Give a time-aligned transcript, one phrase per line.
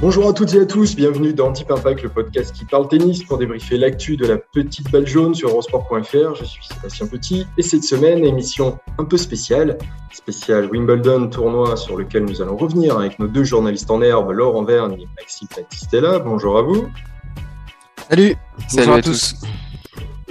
[0.00, 3.22] Bonjour à toutes et à tous, bienvenue dans Deep Impact, le podcast qui parle tennis
[3.22, 6.36] pour débriefer l'actu de la petite balle jaune sur eurosport.fr.
[6.36, 9.76] Je suis Sébastien Petit et cette semaine, émission un peu spéciale,
[10.10, 14.64] spéciale Wimbledon, tournoi sur lequel nous allons revenir avec nos deux journalistes en herbe, Laurent
[14.64, 16.18] Vergne et Maxime Battistella.
[16.18, 16.88] Bonjour à vous.
[18.08, 18.36] Salut,
[18.68, 19.34] Salut bonjour à à tous.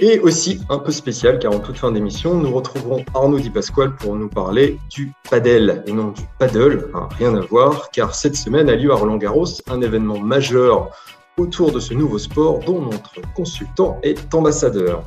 [0.02, 3.94] Et aussi un peu spécial car en toute fin d'émission, nous retrouverons Arnaud Di Pasquale
[3.96, 8.34] pour nous parler du padel et non du paddle, hein, rien à voir, car cette
[8.34, 10.88] semaine a lieu à Roland Garros un événement majeur
[11.36, 15.02] autour de ce nouveau sport dont notre consultant est ambassadeur.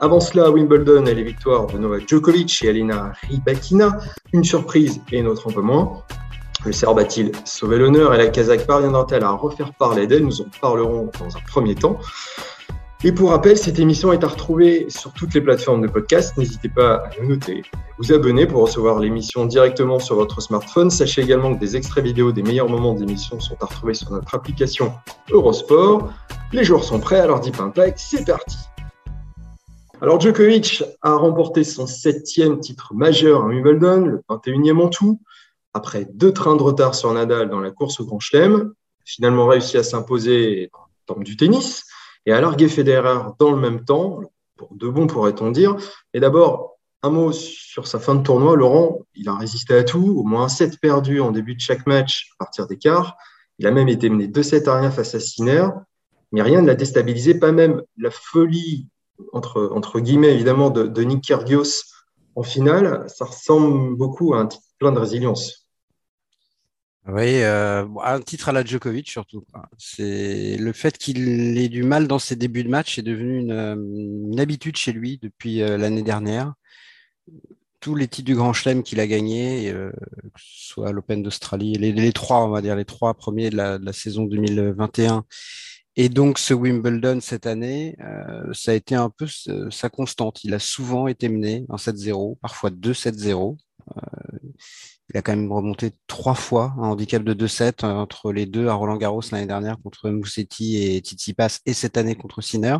[0.00, 3.98] Avant cela, Wimbledon et les victoires de Novak Djokovic et Alina Rybakina,
[4.32, 6.02] une surprise et une autre un peu moins.
[6.66, 10.24] Le Serbe a-t-il sauvé l'honneur et la Kazakh parviendra-t-elle à refaire parler d'elle?
[10.24, 12.00] Nous en parlerons dans un premier temps.
[13.06, 16.38] Et pour rappel, cette émission est à retrouver sur toutes les plateformes de podcast.
[16.38, 17.62] N'hésitez pas à le noter,
[17.98, 20.88] vous abonner pour recevoir l'émission directement sur votre smartphone.
[20.88, 24.34] Sachez également que des extraits vidéo des meilleurs moments d'émission sont à retrouver sur notre
[24.34, 24.94] application
[25.30, 26.14] Eurosport.
[26.54, 28.56] Les joueurs sont prêts, alors Deep Impact, c'est parti.
[30.00, 35.20] Alors Djokovic a remporté son septième titre majeur à Wimbledon, le 21e en tout,
[35.74, 38.72] après deux trains de retard sur Nadal dans la course au Grand Chelem.
[39.04, 41.84] Finalement réussi à s'imposer dans le temps du tennis
[42.26, 44.20] et à larguer Federer dans le même temps,
[44.70, 45.76] de bon pourrait-on dire.
[46.12, 48.56] Et d'abord, un mot sur sa fin de tournoi.
[48.56, 52.30] Laurent, il a résisté à tout, au moins 7 perdus en début de chaque match
[52.38, 53.16] à partir des quarts.
[53.58, 55.68] Il a même été mené 2-7 à rien face à Sinner,
[56.32, 58.88] mais rien ne l'a déstabilisé, pas même la folie,
[59.32, 61.84] entre, entre guillemets évidemment, de, de Nick Kyrgios
[62.36, 63.04] en finale.
[63.08, 65.63] Ça ressemble beaucoup à un titre plein de résilience.
[67.06, 69.44] Oui, euh, un titre à la Djokovic surtout.
[69.76, 74.30] C'est le fait qu'il ait du mal dans ses débuts de match est devenu une,
[74.32, 76.54] une habitude chez lui depuis euh, l'année dernière.
[77.80, 79.92] Tous les titres du Grand Chelem qu'il a gagnés, euh,
[80.36, 83.84] soit l'Open d'Australie, les, les, trois, on va dire les trois premiers de la, de
[83.84, 85.26] la, saison 2021,
[85.96, 89.26] et donc ce Wimbledon cette année, euh, ça a été un peu
[89.70, 90.42] sa constante.
[90.42, 93.58] Il a souvent été mené en 7-0, parfois 2-7-0.
[95.10, 98.74] Il a quand même remonté trois fois un handicap de 2-7 entre les deux à
[98.74, 102.78] Roland Garros l'année dernière contre Moussetti et Tsitsipas et cette année contre Sinner.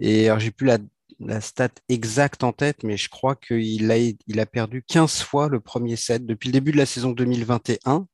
[0.00, 0.78] Et alors j'ai plus la,
[1.20, 5.48] la, stat exacte en tête, mais je crois qu'il a, il a perdu 15 fois
[5.48, 8.06] le premier set depuis le début de la saison 2021,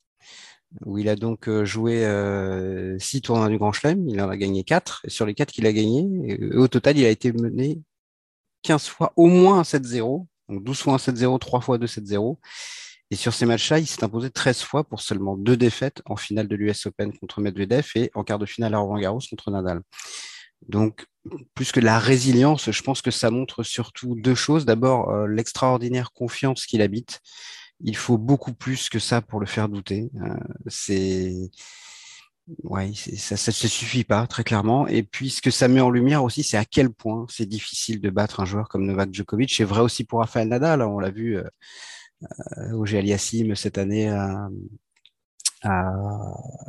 [0.84, 4.06] où il a donc joué euh, six tournois du Grand Chelem.
[4.08, 7.06] Il en a gagné quatre, et sur les quatre qu'il a gagnés, au total, il
[7.06, 7.80] a été mené
[8.62, 12.36] 15 fois au moins un 7-0, donc 12 fois un 7-0, 3 fois 2 7-0.
[13.10, 16.48] Et sur ces matchs-là, il s'est imposé 13 fois pour seulement deux défaites en finale
[16.48, 19.82] de l'US Open contre Medvedev et en quart de finale à Roland Garros contre Nadal.
[20.68, 21.06] Donc,
[21.54, 24.64] plus que la résilience, je pense que ça montre surtout deux choses.
[24.64, 27.20] D'abord, euh, l'extraordinaire confiance qu'il habite.
[27.80, 30.10] Il faut beaucoup plus que ça pour le faire douter.
[30.22, 30.36] Euh,
[30.66, 31.34] c'est
[32.62, 34.86] Ouais, ça, ça suffit pas très clairement.
[34.86, 38.02] Et puis ce que ça met en lumière aussi, c'est à quel point c'est difficile
[38.02, 39.50] de battre un joueur comme Novak Djokovic.
[39.54, 40.82] C'est vrai aussi pour Rafael Nadal.
[40.82, 41.38] On l'a vu.
[41.38, 41.44] Euh,
[42.72, 44.48] au Aliassim cette année à,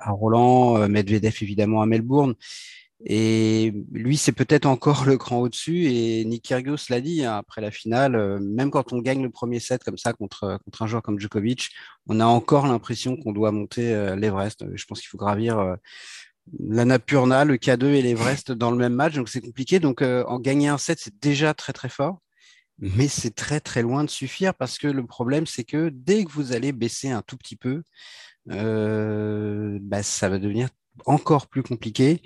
[0.07, 2.35] Roland, Medvedev évidemment à Melbourne.
[3.05, 5.85] Et lui, c'est peut-être encore le cran au-dessus.
[5.87, 9.59] Et Nick Kyrgios l'a dit hein, après la finale, même quand on gagne le premier
[9.59, 11.71] set comme ça contre, un joueur comme Djokovic,
[12.07, 14.65] on a encore l'impression qu'on doit monter l'Everest.
[14.73, 15.75] Je pense qu'il faut gravir
[16.59, 19.15] la Napurna, le K2 et l'Everest dans le même match.
[19.15, 19.79] Donc c'est compliqué.
[19.79, 22.19] Donc en gagner un set, c'est déjà très très fort
[22.79, 26.31] mais c'est très très loin de suffire parce que le problème c'est que dès que
[26.31, 27.83] vous allez baisser un tout petit peu,
[28.51, 30.69] euh, bah, ça va devenir
[31.05, 32.21] encore plus compliqué.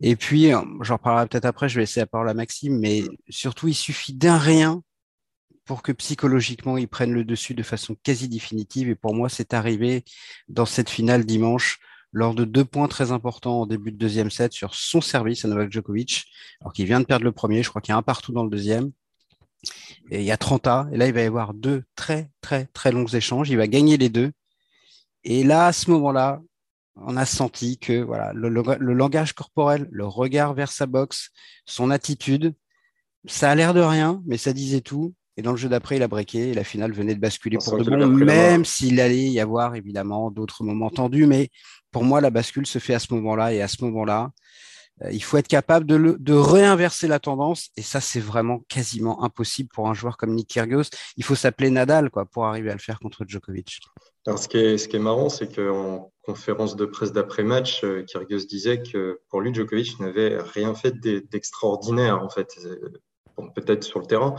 [0.00, 0.50] Et puis,
[0.82, 4.12] j'en reparlerai peut-être après, je vais laisser la parole à Maxime, mais surtout, il suffit
[4.12, 4.82] d'un rien
[5.64, 8.88] pour que psychologiquement, ils prennent le dessus de façon quasi définitive.
[8.88, 10.04] Et pour moi, c'est arrivé
[10.48, 11.78] dans cette finale dimanche
[12.12, 15.48] lors de deux points très importants en début de deuxième set sur son service à
[15.48, 16.26] Novak Djokovic,
[16.60, 18.44] alors qu'il vient de perdre le premier, je crois qu'il y a un partout dans
[18.44, 18.92] le deuxième.
[20.10, 22.66] Et il y a 30 ans, et là, il va y avoir deux très, très,
[22.66, 23.50] très longs échanges.
[23.50, 24.30] Il va gagner les deux.
[25.24, 26.40] Et là, à ce moment-là,
[26.96, 31.30] on a senti que voilà, le, le, le, langage corporel, le regard vers sa boxe,
[31.66, 32.54] son attitude,
[33.26, 35.14] ça a l'air de rien, mais ça disait tout.
[35.36, 37.76] Et dans le jeu d'après, il a breaké et la finale venait de basculer pour
[37.76, 41.26] de a bon, même s'il allait y avoir évidemment d'autres moments tendus.
[41.26, 41.50] Mais
[41.90, 43.52] pour moi, la bascule se fait à ce moment-là.
[43.52, 44.30] Et à ce moment-là,
[45.10, 47.70] il faut être capable de, de réinverser la tendance.
[47.76, 50.90] Et ça, c'est vraiment quasiment impossible pour un joueur comme Nick Kyrgios.
[51.16, 53.80] Il faut s'appeler Nadal quoi, pour arriver à le faire contre Djokovic.
[54.26, 58.46] Alors, ce qui est, ce qui marrant, c'est qu'en conférence de presse d'après-match, euh, Kyrgios
[58.46, 62.48] disait que pour lui, Djokovic n'avait rien fait d'e- d'extraordinaire, en fait.
[62.64, 62.92] Euh,
[63.54, 64.34] peut-être sur le terrain,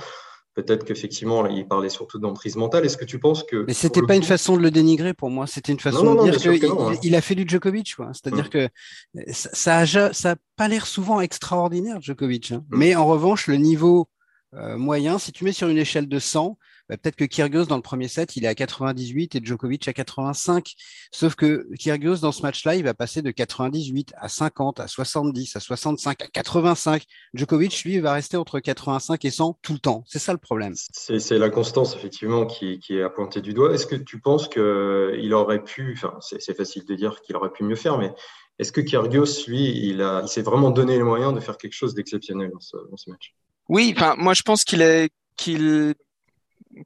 [0.58, 2.86] peut-être qu'effectivement, il parlait surtout d'emprise mentale.
[2.86, 3.64] Est-ce que tu penses que.
[3.68, 6.26] Mais c'était pas une façon de le dénigrer pour moi, c'était une façon non, non,
[6.26, 6.96] de bien dire qu'il non, hein.
[7.04, 7.96] il a fait du Djokovic.
[7.96, 8.10] quoi.
[8.14, 8.50] C'est-à-dire Mm.
[8.50, 12.52] que euh, ça, ça a, ja- ça pas l'air souvent extraordinaire, Djokovic.
[12.52, 12.64] hein.
[12.70, 12.78] Mm.
[12.78, 14.10] Mais en revanche, le niveau
[14.56, 16.58] euh, moyen, si tu mets sur une échelle de 100,
[16.90, 19.94] bah, peut-être que Kyrgios dans le premier set, il est à 98 et Djokovic à
[19.94, 20.74] 85.
[21.12, 25.56] Sauf que Kyrgios dans ce match-là, il va passer de 98 à 50, à 70,
[25.56, 27.04] à 65, à 85.
[27.34, 30.04] Djokovic, lui, va rester entre 85 et 100 tout le temps.
[30.08, 30.74] C'est ça le problème.
[30.92, 33.74] C'est la constance, effectivement, qui, qui est à pointer du doigt.
[33.74, 37.64] Est-ce que tu penses qu'il aurait pu, enfin, c'est facile de dire qu'il aurait pu
[37.64, 38.14] mieux faire, mais
[38.60, 41.74] est-ce que Kyrgios, lui, il, a, il s'est vraiment donné les moyens de faire quelque
[41.74, 43.36] chose d'exceptionnel dans ce, dans ce match?
[43.70, 45.94] Oui, enfin, moi je pense qu'il est qu'il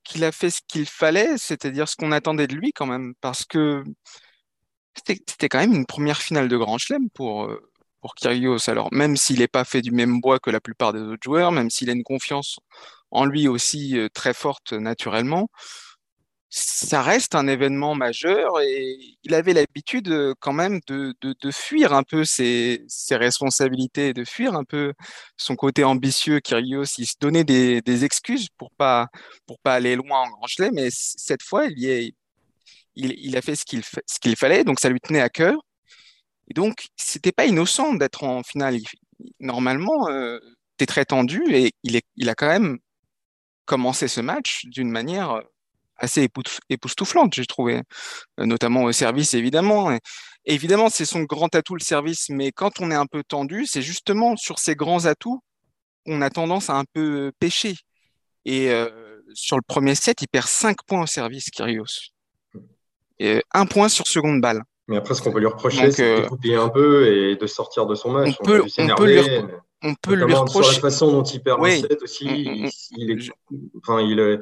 [0.03, 3.45] qu'il a fait ce qu'il fallait, c'est-à-dire ce qu'on attendait de lui quand même, parce
[3.45, 3.83] que
[4.95, 7.71] c'était quand même une première finale de Grand Chelem pour euh,
[8.01, 8.69] pour Kyrgios.
[8.69, 11.51] Alors même s'il n'est pas fait du même bois que la plupart des autres joueurs,
[11.51, 12.59] même s'il a une confiance
[13.11, 15.49] en lui aussi euh, très forte naturellement,
[16.53, 21.51] ça reste un événement majeur et il avait l'habitude euh, quand même de, de, de
[21.51, 24.93] fuir un peu ses, ses responsabilités, de fuir un peu
[25.37, 26.41] son côté ambitieux.
[26.41, 29.07] Kyrgios, il se donnait des, des excuses pour pas
[29.47, 32.13] pour pas aller loin en Grand mais cette fois, il y est,
[32.95, 35.55] il, a fait ce qu'il ce qu'il fallait, donc ça lui tenait à cœur.
[36.49, 38.77] Et donc, c'était pas innocent d'être en finale.
[39.39, 40.39] Normalement, euh,
[40.77, 42.79] t'es très tendu et il est, il a quand même
[43.65, 45.41] commencé ce match d'une manière euh,
[46.01, 47.81] assez époustouf- époustouflante, j'ai trouvé,
[48.39, 49.91] Euh, notamment au service, évidemment.
[49.91, 49.99] Et,
[50.45, 53.81] évidemment, c'est son grand atout, le service, mais quand on est un peu tendu, c'est
[53.81, 55.41] justement sur ces grands atouts
[56.05, 57.75] qu'on a tendance à un peu pêcher.
[58.45, 58.89] Et euh,
[59.33, 62.11] sur le premier set, il perd 5 points au service, Kyrgios.
[63.19, 64.63] Et un point sur seconde balle.
[64.87, 67.47] Mais après, ce qu'on peut lui reprocher, c'est de euh, découpiller un peu et de
[67.47, 68.35] sortir de son match.
[68.39, 69.53] on peut- on peut lui repro- mais
[69.83, 70.81] On peut lui notamment sur la reprocher.
[70.81, 71.81] façon dont il perd Oui.
[71.81, 72.25] set aussi.
[72.25, 72.69] Mm, mm, il, mm.
[72.97, 73.31] il est, Je-
[73.77, 74.39] enfin, il, euh,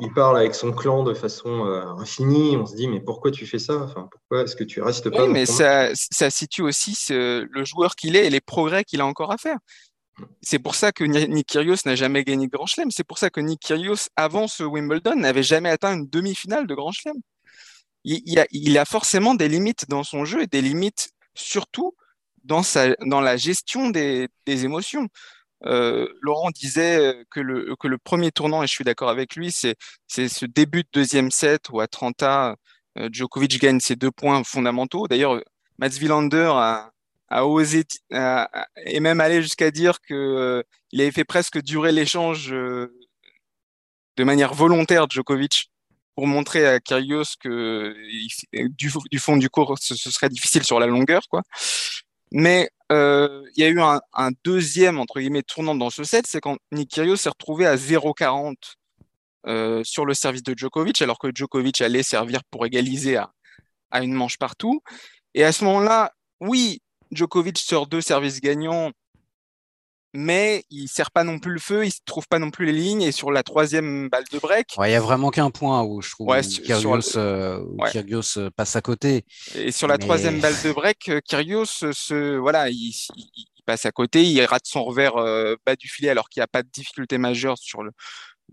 [0.00, 2.56] il, parle avec son clan de façon euh, infinie.
[2.56, 3.74] On se dit, mais pourquoi tu fais ça?
[3.82, 7.64] Enfin, Pourquoi est-ce que tu restes pas Oui, mais ça, ça situe aussi ce- le
[7.64, 9.58] joueur qu'il est et les progrès qu'il a encore à faire.
[10.40, 12.90] C'est pour ça que Ni- Nick Kyrgios n'a jamais gagné de Grand Chelem.
[12.90, 16.74] C'est pour ça que Nick Kyrgios, avant ce Wimbledon, n'avait jamais atteint une demi-finale de
[16.74, 17.16] Grand Chelem.
[18.04, 21.94] Il, il a, il a forcément des limites dans son jeu et des limites surtout
[22.44, 25.06] dans, sa, dans la gestion des, des émotions.
[25.66, 29.36] Euh, Laurent disait euh, que le, que le premier tournant, et je suis d'accord avec
[29.36, 29.76] lui, c'est
[30.28, 32.22] ce début de deuxième set où à 30
[32.98, 35.06] euh, Djokovic gagne ses deux points fondamentaux.
[35.08, 35.40] D'ailleurs,
[35.78, 36.90] Mats Wilander a,
[37.28, 40.62] a osé a- a- et même allé jusqu'à dire que euh,
[40.94, 42.94] avait fait presque durer l'échange euh,
[44.16, 45.70] de manière volontaire Djokovic
[46.14, 50.62] pour montrer à Kyrgios que il- du, du fond du cours ce, ce serait difficile
[50.64, 51.42] sur la longueur quoi.
[52.32, 54.00] Mais euh, il y a eu un,
[54.44, 58.54] deuxième entre guillemets tournant dans ce set, c'est quand Nick s'est retrouvé à 0,40
[59.46, 63.30] euh, sur le service de Djokovic, alors que Djokovic allait servir pour égaliser à,
[63.90, 64.80] à une manche partout.
[65.34, 68.90] Et à ce moment-là, oui, Djokovic sort deux services gagnants,
[70.16, 72.72] mais il sert pas non plus le feu, il ne trouve pas non plus les
[72.72, 73.02] lignes.
[73.02, 76.00] Et sur la troisième balle de break, Ouais, Il y a vraiment qu'un point où
[76.02, 77.90] je trouve Ouais, où sur- Kyrgios, sur euh, où Ouais.
[77.90, 79.24] Kyrgios, euh, passe à côté.
[79.54, 82.76] et sur la Mais- troisième balle de break, euh, Kyrgios se, voilà, il,
[83.16, 86.40] il- il passe à côté, il rate son revers euh, bas du filet alors qu'il
[86.40, 87.90] n'y a pas de difficulté majeure sur le,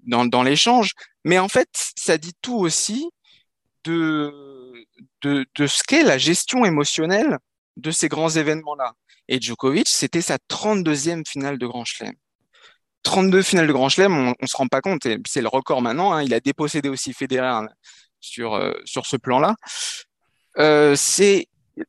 [0.08, 0.92] dans, dans l'échange.
[1.24, 3.10] Mais en fait, ça dit tout aussi
[3.84, 4.74] de,
[5.22, 7.38] de, de ce qu'est la gestion émotionnelle
[7.78, 8.94] de ces grands événements-là.
[9.28, 12.14] Et Djokovic, c'était sa 32e finale de Grand Chelem.
[13.04, 16.14] 32 finales de Grand Chelem, on, on se rend pas compte, c'est le record maintenant,
[16.14, 17.68] hein, il a dépossédé aussi Federer hein,
[18.20, 19.56] sur, euh, sur ce plan-là.
[20.58, 20.96] Euh,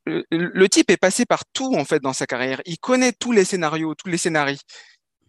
[0.07, 2.61] le, type est passé par tout en fait dans sa carrière.
[2.67, 4.59] Il connaît tous les scénarios, tous les scénarios.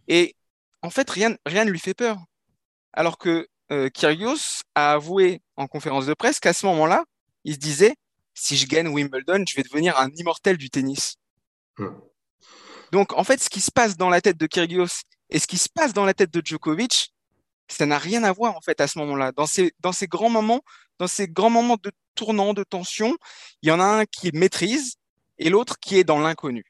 [0.08, 0.36] Et
[0.82, 2.18] en fait, rien, rien ne lui fait peur.
[2.94, 7.04] Alors que euh, Kyrgios a avoué en conférence de presse qu'à ce moment-là,
[7.44, 7.96] il se disait
[8.34, 11.16] si je gagne Wimbledon, je vais devenir un immortel du tennis.
[11.78, 11.96] Hmm.
[12.92, 15.58] Donc, en fait, ce qui se passe dans la tête de Kyrgios et ce qui
[15.58, 17.14] se passe dans la tête de Djokovic,
[17.68, 19.32] ça n'a rien à voir en fait à ce moment-là.
[19.32, 20.62] Dans ces, dans ces grands moments,
[21.00, 23.18] dans ces grands moments de tournant, de tension,
[23.62, 24.96] il y en a un qui maîtrise
[25.38, 26.64] et l'autre qui est dans l'inconnu.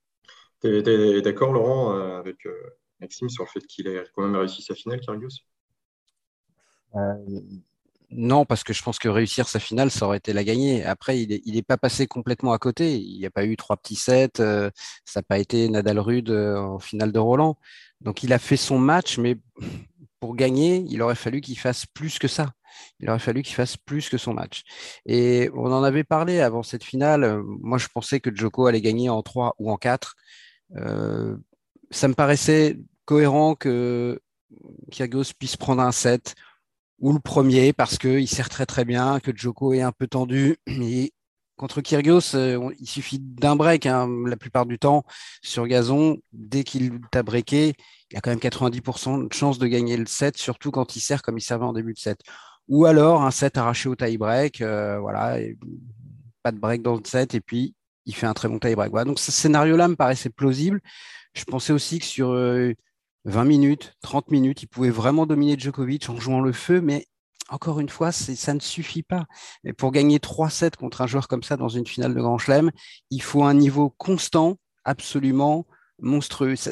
[0.62, 4.35] T'es, t'es d'accord, Laurent, euh, avec, euh, Maxime, sur le fait qu'il ait quand même
[4.35, 5.43] réussi sa finale, Kyrgios?
[8.09, 10.83] Non, parce que je pense que réussir sa finale, ça aurait été la gagner.
[10.83, 12.97] Après, il n'est est pas passé complètement à côté.
[12.97, 14.39] Il n'y a pas eu trois petits sets.
[14.39, 14.69] Euh,
[15.05, 17.57] ça n'a pas été Nadal Rude euh, en finale de Roland.
[18.01, 19.38] Donc, il a fait son match, mais
[20.19, 22.53] pour gagner, il aurait fallu qu'il fasse plus que ça.
[23.00, 24.63] Il aurait fallu qu'il fasse plus que son match.
[25.05, 27.41] Et on en avait parlé avant cette finale.
[27.43, 30.15] Moi, je pensais que Joko allait gagner en 3 ou en 4.
[30.77, 31.38] Euh,
[31.91, 34.19] ça me paraissait cohérent que
[34.91, 36.35] Kyrgios puisse prendre un set
[36.99, 40.57] ou le premier parce qu'il sert très très bien, que Joko est un peu tendu.
[40.67, 41.13] Et
[41.57, 45.03] contre Kyrgios, euh, il suffit d'un break hein, la plupart du temps
[45.41, 46.17] sur gazon.
[46.33, 47.73] Dès qu'il t'a breaké,
[48.11, 51.21] il a quand même 90% de chance de gagner le set, surtout quand il sert
[51.21, 52.19] comme il servait en début de set.
[52.67, 55.37] Ou alors un set arraché au tie break, euh, voilà,
[56.43, 57.75] pas de break dans le set et puis
[58.05, 58.91] il fait un très bon tie break.
[58.91, 59.05] Voilà.
[59.05, 60.81] Donc ce scénario-là me paraissait plausible.
[61.33, 62.73] Je pensais aussi que sur euh,
[63.25, 67.08] 20 minutes, 30 minutes, il pouvait vraiment dominer Djokovic en jouant le feu, mais
[67.50, 69.25] encore une fois, ça ne suffit pas.
[69.63, 72.72] Et pour gagner 3-7 contre un joueur comme ça dans une finale de Grand Chelem,
[73.12, 75.67] il faut un niveau constant, absolument
[76.00, 76.55] monstrueux.
[76.55, 76.72] J'ai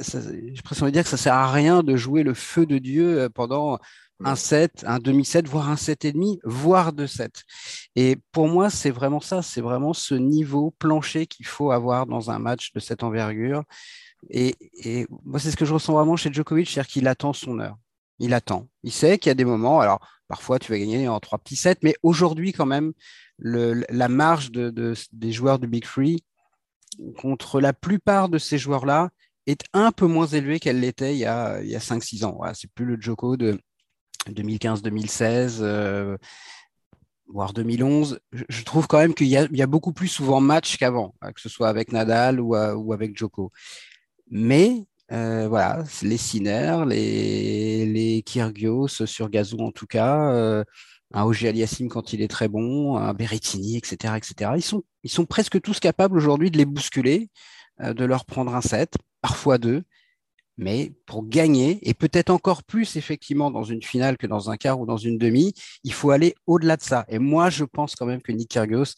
[0.56, 3.30] l'impression de dire que ça sert à rien de jouer le feu de Dieu euh,
[3.30, 3.80] pendant
[4.26, 7.44] un set, un demi-set, voire un set et demi, voire deux sets.
[7.96, 12.32] Et pour moi, c'est vraiment ça, c'est vraiment ce niveau plancher qu'il faut avoir dans
[12.32, 13.64] un match de cette envergure.
[14.30, 17.78] Et, moi, c'est ce que je ressens vraiment chez Djokovic, c'est-à-dire qu'il attend son heure.
[18.20, 18.68] Il attend.
[18.84, 21.56] Il sait qu'il y a des moments, alors parfois tu vas gagner en trois petits
[21.56, 22.94] sets, mais aujourd'hui, quand même,
[23.40, 26.24] la marge des joueurs du Big Free
[27.18, 29.10] contre la plupart de ces joueurs-là
[29.48, 32.40] est un peu moins élevée qu'elle l'était il y a, a 5-6 ans.
[32.54, 33.60] c'est plus le Djoko de
[34.30, 35.58] 2015-2016.
[35.62, 36.18] Euh,
[37.28, 41.42] voire 2011, je trouve quand même qu'il y, a beaucoup plus souvent match qu'avant, que
[41.42, 43.52] ce soit avec Nadal ou, euh, ou avec Djoko.
[44.30, 50.64] Mais euh, voilà, les Sinner, les, les Kyrgios sur gazou en tout cas, euh,
[51.14, 54.52] un Auger Aliassim quand il est très bon, un Berrettini, etc., etc.
[54.56, 57.30] Ils sont, ils sont presque tous capables aujourd'hui de les bousculer,
[57.82, 59.84] euh, de leur prendre un set, parfois deux.
[60.58, 64.80] Mais pour gagner, et peut-être encore plus effectivement dans une finale que dans un quart
[64.80, 65.54] ou dans une demi,
[65.84, 67.06] il faut aller au-delà de ça.
[67.10, 68.94] Et moi, je pense quand même que Nick Kyrgios,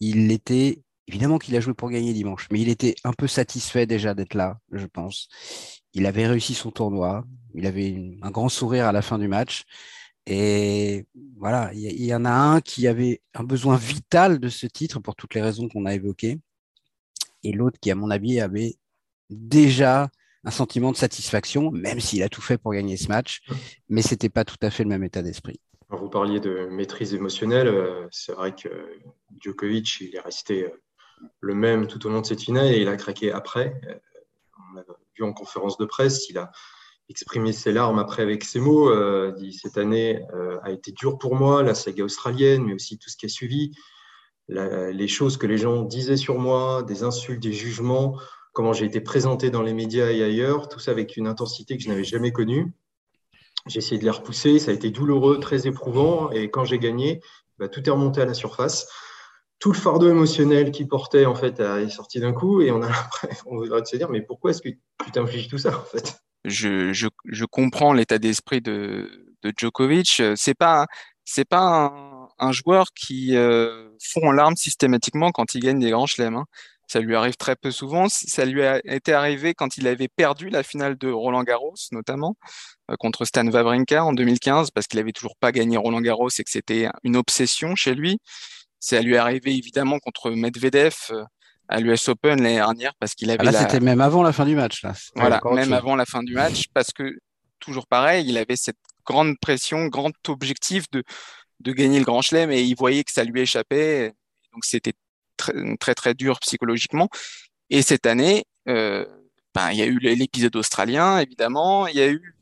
[0.00, 3.86] il était Évidemment qu'il a joué pour gagner dimanche, mais il était un peu satisfait
[3.86, 5.28] déjà d'être là, je pense.
[5.94, 7.24] Il avait réussi son tournoi,
[7.54, 9.64] il avait un grand sourire à la fin du match.
[10.26, 11.06] Et
[11.38, 15.16] voilà, il y, en a un qui avait un besoin vital de ce titre pour
[15.16, 16.38] toutes les raisons qu'on a évoquées,
[17.42, 18.76] et l'autre qui, à mon avis, avait
[19.30, 20.10] déjà
[20.44, 23.40] un sentiment de satisfaction, même s'il a tout fait pour gagner ce match,
[23.88, 25.58] mais c'était pas tout à fait le même état d'esprit.
[25.88, 27.68] Vous parliez de maîtrise émotionnelle.
[27.68, 28.68] Euh, c'est vrai que
[29.40, 30.82] Djokovic, il est resté euh,
[31.40, 33.80] le même tout au long de cette finale et il a craqué après.
[33.88, 33.94] Euh,
[34.70, 34.84] on l'a
[35.16, 36.50] vu en conférence de presse, il a
[37.08, 38.90] exprimé ses larmes après avec ses mots.
[38.90, 42.98] Euh, dit cette année euh, a été dure pour moi, la saga australienne, mais aussi
[42.98, 43.72] tout ce qui a suivi,
[44.48, 48.18] les choses que les gens disaient sur moi, des insultes, des jugements,
[48.54, 51.82] comment j'ai été présenté dans les médias et ailleurs, tout ça avec une intensité que
[51.82, 52.72] je n'avais jamais connue.
[53.66, 57.20] J'ai essayé de les repousser, ça a été douloureux, très éprouvant, et quand j'ai gagné,
[57.58, 58.88] bah, tout est remonté à la surface
[59.58, 62.88] tout le fardeau émotionnel qu'il portait en fait est sorti d'un coup et on a
[63.46, 66.20] on voudrait se dire mais pourquoi est-ce que tu t'infliges tout ça en fait?
[66.44, 69.10] Je, je, je comprends l'état d'esprit de,
[69.42, 70.22] de Djokovic.
[70.36, 70.86] C'est pas
[71.24, 75.90] c'est pas un, un, joueur qui euh, fond en larmes systématiquement quand il gagne des
[75.90, 76.46] grands chelems hein.
[76.86, 78.06] ça lui arrive très peu souvent.
[78.08, 82.36] Ça lui a été arrivé quand il avait perdu la finale de Roland Garros notamment
[82.90, 86.44] euh, contre Stan Wawrinka en 2015 parce qu'il avait toujours pas gagné Roland Garros et
[86.44, 88.18] que c'était une obsession chez lui
[88.80, 91.24] c'est à lui arriver évidemment contre Medvedev euh,
[91.68, 93.46] à l'US Open l'année dernière parce qu'il avait.
[93.46, 94.82] Ah, là, c'était même avant la fin du match.
[94.82, 94.94] Là.
[95.14, 97.18] Voilà, même avant la fin du match parce que
[97.58, 101.02] toujours pareil, il avait cette grande pression, grand objectif de
[101.60, 104.12] de gagner le Grand Chelem et il voyait que ça lui échappait.
[104.52, 104.94] Donc c'était
[105.36, 107.08] très très très dur psychologiquement.
[107.70, 109.04] Et cette année, euh,
[109.54, 112.34] ben, il y a eu l'épisode australien évidemment, il y a eu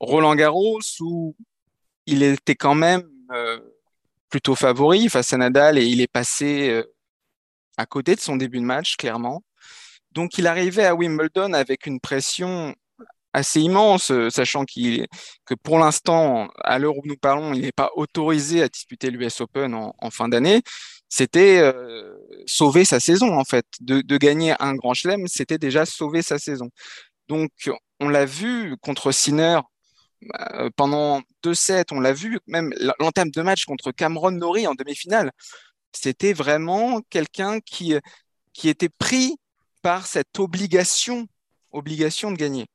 [0.00, 1.34] Roland Garros où
[2.06, 3.60] il était quand même euh,
[4.28, 6.84] plutôt favori face à Nadal et il est passé euh,
[7.76, 9.42] à côté de son début de match, clairement.
[10.12, 12.74] Donc il arrivait à Wimbledon avec une pression
[13.32, 17.90] assez immense, euh, sachant que pour l'instant, à l'heure où nous parlons, il n'est pas
[17.94, 20.62] autorisé à disputer l'US Open en, fin d'année.
[21.08, 22.14] C'était euh,
[22.46, 23.66] sauver sa saison en fait.
[23.80, 26.70] De, gagner un Grand Chelem, c'était déjà sauver sa saison.
[27.28, 27.50] Donc
[28.00, 29.60] on l'a vu contre Sinner
[30.76, 35.32] pendant deux sets, on l'a vu, même l'entame de match contre Cameron Norrie en demi-finale,
[35.92, 37.94] c'était vraiment quelqu'un qui,
[38.52, 39.36] qui était pris
[39.82, 41.26] par cette obligation,
[41.72, 42.66] obligation de gagner.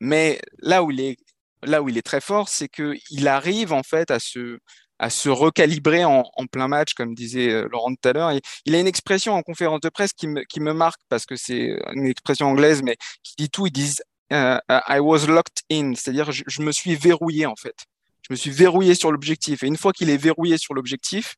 [0.00, 1.16] Mais là où il est,
[1.62, 4.58] là où il est très fort, c'est qu'il arrive en fait à se,
[4.98, 8.32] à se recalibrer en, en plein match, comme disait euh, Laurent tout à l'heure.
[8.64, 11.36] Il a une expression en conférence de presse qui me, qui me marque parce que
[11.36, 13.66] c'est une expression anglaise, mais qui dit tout.
[13.66, 17.76] Ils disent uh, I was locked in, c'est-à-dire je, je, me suis verrouillé en fait.
[18.22, 19.62] Je me suis verrouillé sur l'objectif.
[19.62, 21.36] Et une fois qu'il est verrouillé sur l'objectif,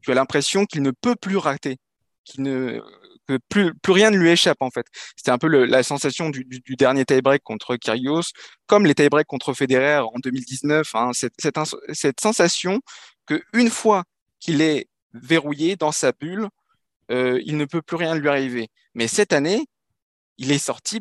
[0.00, 1.76] tu as l'impression qu'il ne peut plus rater,
[2.24, 2.80] qu'il ne
[3.26, 4.86] que plus, plus rien ne lui échappe en fait.
[5.16, 8.32] C'était un peu le, la sensation du, du, du dernier tie-break contre Kyrgios,
[8.66, 10.94] comme les tie-breaks contre Federer en 2019.
[10.94, 11.58] Hein, cette, cette,
[11.92, 12.80] cette, sensation
[13.26, 14.04] que une fois
[14.40, 16.48] qu'il est verrouillé dans sa bulle,
[17.10, 18.68] euh, il ne peut plus rien lui arriver.
[18.94, 19.66] Mais cette année,
[20.38, 21.00] il est sorti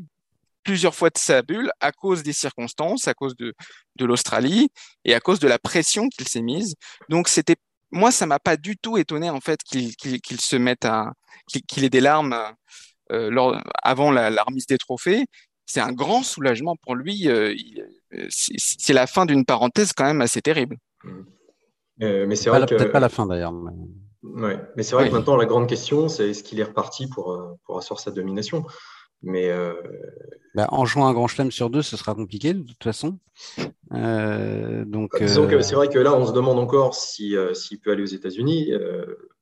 [0.64, 3.54] plusieurs fois de sa bulle à cause des circonstances, à cause de,
[3.96, 4.70] de l'Australie
[5.06, 6.76] et à cause de la pression qu'il s'est mise.
[7.10, 7.58] Donc c'était
[7.94, 11.14] moi, ça m'a pas du tout étonné en fait qu'il qu qu se mette à
[11.68, 12.36] qu'il ait des larmes
[13.12, 15.26] euh, lors, avant la, la, remise des trophées.
[15.66, 17.30] C'est un grand soulagement pour lui.
[17.30, 17.54] Euh,
[18.30, 20.78] c'est la fin d'une parenthèse quand même assez terrible.
[22.02, 23.54] Euh, mais c'est vrai peut-être pas la fin d'ailleurs.
[23.54, 23.72] Mais...
[24.24, 25.10] Ouais, mais c'est vrai oui.
[25.10, 28.66] que maintenant la grande question, c'est est-ce qu'il est reparti pour pour assurer sa domination?
[29.24, 29.74] Mais euh...
[30.54, 33.18] bah, en jouant un grand chelem sur deux, ce sera compliqué de toute façon.
[33.94, 37.78] Euh, donc, bah, disons que c'est vrai que là, on se demande encore s'il si,
[37.78, 38.74] peut aller aux États-Unis,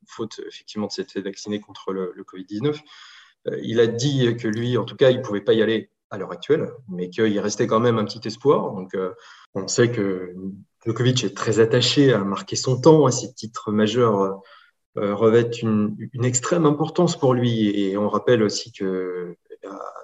[0.08, 2.80] faute effectivement de s'être fait vacciner contre le, le Covid-19.
[3.64, 6.18] il a dit que lui, en tout cas, il ne pouvait pas y aller à
[6.18, 8.74] l'heure actuelle, mais qu'il restait quand même un petit espoir.
[8.74, 8.96] Donc,
[9.56, 10.36] on sait que
[10.86, 14.42] Djokovic est très attaché à marquer son temps, à ses titres majeurs
[14.98, 17.70] euh, revêtent une, une, extrême importance pour lui.
[17.80, 19.38] Et on rappelle aussi que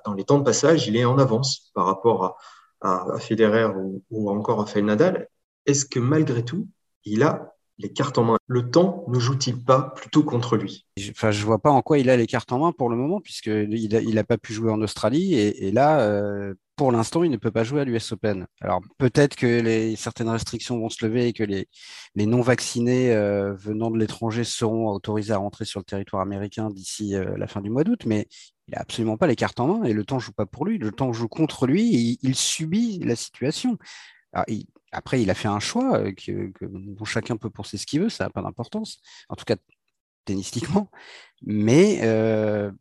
[0.06, 2.38] dans les temps de passage, il est en avance par rapport
[2.82, 3.68] à, Federer
[4.12, 5.28] ou, encore à Rafael Nadal.
[5.66, 6.68] Est-ce que malgré tout,
[7.04, 8.38] il a les cartes en main?
[8.48, 10.86] Le temps ne joue-t-il pas plutôt contre lui?
[11.10, 13.20] Enfin, je vois pas en quoi il a les cartes en main pour le moment,
[13.20, 15.36] puisqu'il n'a il pas pu jouer en Australie.
[15.36, 18.46] Et, là, euh, pour l'instant, il ne peut pas jouer à l'US Open.
[18.62, 21.68] Alors peut-être que certaines restrictions vont se lever et que les,
[22.16, 27.36] non-vaccinés euh, venant de l'étranger seront autorisés à rentrer sur le territoire américain d'ici euh,
[27.36, 28.28] la fin du mois d'août, mais
[28.67, 30.77] il n'a absolument pas les cartes en main et le temps joue pas pour lui,
[30.77, 33.77] le temps joue contre lui et il, subit la situation.
[34.91, 38.25] Après, il a fait un choix euh, dont chacun peut penser ce qu'il veut, ça
[38.25, 38.99] n'a pas d'importance,
[39.30, 39.56] en tout cas
[40.25, 40.89] tennistiquement,
[41.45, 42.71] mais euh,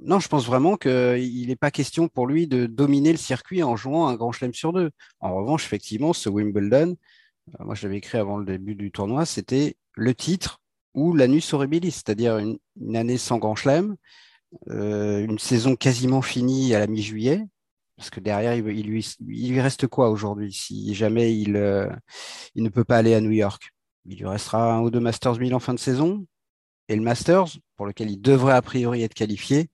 [0.00, 3.76] non, je pense vraiment qu'il n'est pas question pour lui de dominer le circuit en
[3.76, 4.90] jouant un grand chelem sur deux.
[5.20, 6.96] En revanche, effectivement, ce Wimbledon,
[7.60, 10.60] euh, moi je l'avais écrit avant le début du tournoi, c'était le titre
[10.94, 13.96] ou l'anus horribilis, c'est-à-dire une, une, année sans grand chelem, euh,
[14.68, 17.46] une saison quasiment finie à la mi-juillet,
[17.96, 21.88] parce que derrière, il, lui, il lui reste quoi aujourd'hui si jamais il, euh,
[22.54, 23.72] il ne peut pas aller à New York?
[24.04, 26.26] Il lui restera un ou deux Masters 1000 en fin de saison,
[26.88, 29.70] et le Masters, pour lequel il devrait a priori être qualifié,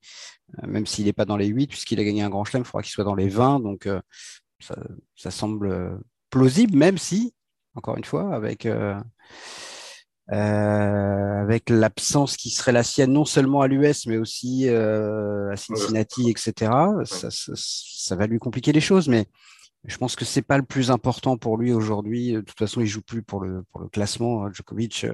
[0.62, 2.66] euh, même s'il n'est pas dans les 8, puisqu'il a gagné un grand chelem, il
[2.66, 3.60] faudra qu'il soit dans les 20.
[3.60, 4.00] Donc, euh,
[4.60, 7.34] ça, semble plausible, même si,
[7.74, 8.98] encore une fois, avec, euh,
[10.28, 16.72] avec l'absence qui serait la sienne, non seulement à l'US, mais aussi à Cincinnati, etc.,
[17.04, 19.08] ça, ça, ça, va lui compliquer les choses.
[19.08, 19.26] Mais
[19.84, 22.32] je pense que c'est pas le plus important pour lui aujourd'hui.
[22.32, 24.50] De toute façon, il joue plus pour le, pour le classement.
[24.52, 25.06] Djokovic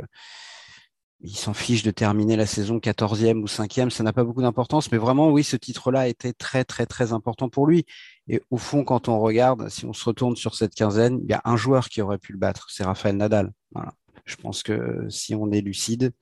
[1.21, 4.93] il s'en fiche de terminer la saison 14e ou 5e, ça n'a pas beaucoup d'importance,
[4.93, 7.85] mais vraiment, oui, ce titre-là était très, très, très important pour lui.
[8.29, 11.35] Et au fond, quand on regarde, si on se retourne sur cette quinzaine, il y
[11.35, 13.53] a un joueur qui aurait pu le battre, c'est Raphaël Nadal.
[13.73, 13.93] Voilà.
[14.29, 16.13] Je pense que si on est lucide,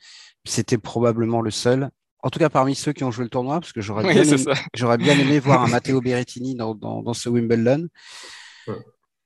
[0.44, 1.90] c'était probablement le seul.
[2.22, 4.22] En tout cas, parmi ceux qui ont joué le tournoi, parce que j'aurais oui, bien,
[4.22, 7.88] aimé, bien aimé voir un Matteo Berrettini dans, dans, dans ce Wimbledon.
[8.66, 8.74] Ouais.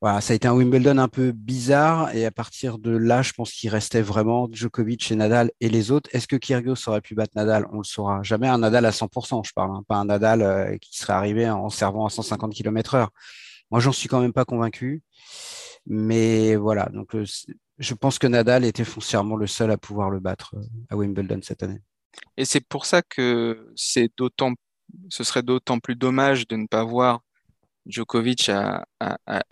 [0.01, 3.33] Voilà, ça a été un Wimbledon un peu bizarre et à partir de là, je
[3.35, 6.09] pense qu'il restait vraiment Djokovic et Nadal et les autres.
[6.14, 7.66] Est-ce que Kyrgios aurait pu battre Nadal?
[7.71, 8.49] On le saura jamais.
[8.49, 11.69] Un Nadal à 100%, je parle, hein, pas un Nadal euh, qui serait arrivé en
[11.69, 13.09] servant à 150 km/h.
[13.71, 15.03] Moi, j'en suis quand même pas convaincu.
[15.87, 17.25] Mais voilà, donc euh,
[17.81, 21.40] je pense que Nadal était foncièrement le seul à pouvoir le battre euh, à Wimbledon
[21.43, 21.81] cette année.
[22.37, 24.53] Et c'est pour ça que c'est d'autant,
[25.09, 27.21] ce serait d'autant plus dommage de ne pas voir
[27.87, 28.85] Djokovic à,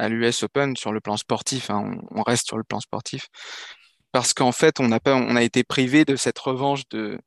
[0.08, 1.70] l'US Open sur le plan sportif.
[1.70, 3.28] Hein, on, on, reste sur le plan sportif
[4.12, 7.18] parce qu'en fait, on a pas, on a été privé de cette revanche de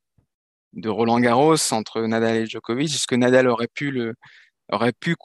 [0.74, 2.94] de Roland Garros entre Nadal et Djokovic.
[2.94, 4.16] Est-ce que Nadal aurait pu le
[4.72, 5.16] aurait pu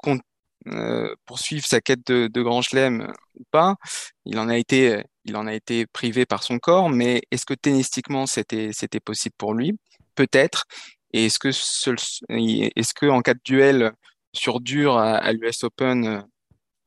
[0.68, 3.76] euh, poursuivre sa quête de, de Grand Chelem ou pas?
[4.24, 7.54] Il en a été il en a été privé par son corps, mais est-ce que
[7.54, 9.78] tennistiquement c'était possible pour lui?
[10.14, 10.64] Peut-être.
[11.12, 11.38] Et est-ce
[12.94, 13.92] que en cas de duel
[14.32, 16.24] sur dur à, l'US Open,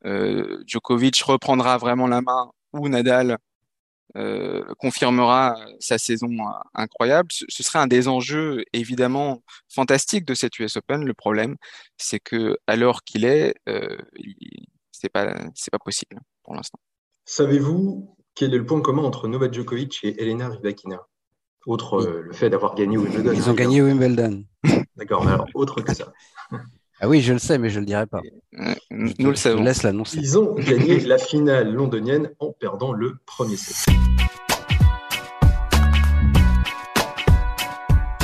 [0.06, 3.36] euh, Djokovic reprendra vraiment la main ou Nadal
[4.16, 6.30] euh, confirmera sa saison
[6.74, 7.28] incroyable?
[7.30, 11.04] Ce, serait un des enjeux évidemment fantastiques de cette US Open.
[11.04, 11.56] Le problème,
[11.98, 13.98] c'est que à l'heure qu'il est, euh,
[14.92, 16.78] c'est pas, c'est pas possible pour l'instant.
[17.26, 21.06] Savez-vous quel est le point commun entre Novak Djokovic et Elena Rybakina?
[21.66, 23.32] Autre euh, le fait d'avoir gagné Wimbledon.
[23.34, 24.44] Ils ont gagné Wimbledon.
[24.96, 26.12] D'accord, mais alors autre que ça.
[27.00, 28.20] Ah oui, je le sais, mais je ne le dirai pas.
[28.58, 29.62] Euh, te- Nous le savons.
[29.62, 30.18] laisse l'annoncer.
[30.18, 33.86] Ils ont gagné la finale londonienne en perdant le premier set.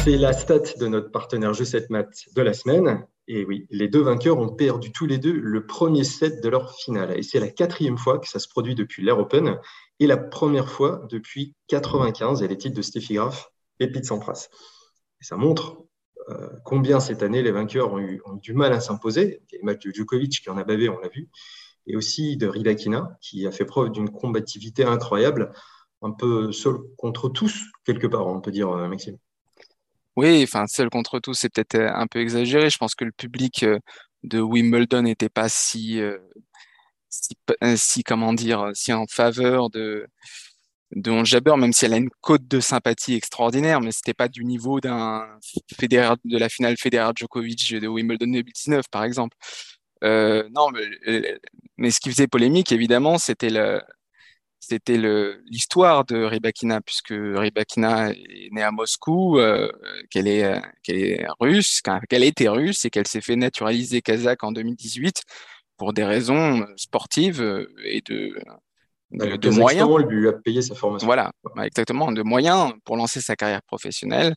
[0.03, 3.05] C'est la stat de notre partenaire Jeu 7 Math de la semaine.
[3.29, 6.73] Et oui, les deux vainqueurs ont perdu tous les deux le premier set de leur
[6.77, 7.19] finale.
[7.19, 9.59] Et c'est la quatrième fois que ça se produit depuis l'Air Open
[10.01, 14.49] et la première fois depuis 95 et les titres de Steffi Graf et Pete Sampras.
[15.21, 15.87] Et ça montre
[16.29, 19.43] euh, combien cette année les vainqueurs ont eu, du mal à s'imposer.
[19.53, 21.29] Il y a matchs de Djokovic qui en a bavé, on l'a vu,
[21.87, 25.53] et aussi de Rybakina qui a fait preuve d'une combativité incroyable,
[26.03, 29.19] un peu seul contre tous quelque part, on peut dire, euh, Maxime.
[30.17, 32.71] Oui, enfin, seul contre tous, c'est peut-être euh, un peu exagéré.
[32.71, 33.65] Je pense que le public
[34.25, 36.01] de Wimbledon n'était pas si,
[37.23, 40.07] si, euh, si, comment dire, si en faveur de,
[40.93, 44.45] de Jabeur, même si elle a une cote de sympathie extraordinaire, mais c'était pas du
[44.45, 45.27] niveau d'un
[45.79, 49.37] Federer, de la finale Federer-Djokovic de Wimbledon 2019, par exemple.
[50.05, 51.39] Euh, non, mais, euh,
[51.79, 53.81] mais ce qui faisait polémique, évidemment, c'était le,
[54.61, 54.99] c'était
[55.47, 59.71] l'histoire de Rybakina, puisque Rybakina est née à Moscou, euh,
[60.11, 64.43] qu'elle est, euh, qu'elle est russe, qu'elle était russe et qu'elle s'est fait naturaliser kazakh
[64.45, 65.23] en 2018
[65.77, 68.37] pour des raisons euh, sportives euh, et de,
[69.11, 69.87] de, moyens.
[69.87, 71.07] Kazakhstan lui a payé sa formation.
[71.07, 74.35] Voilà, exactement, de moyens pour lancer sa carrière professionnelle.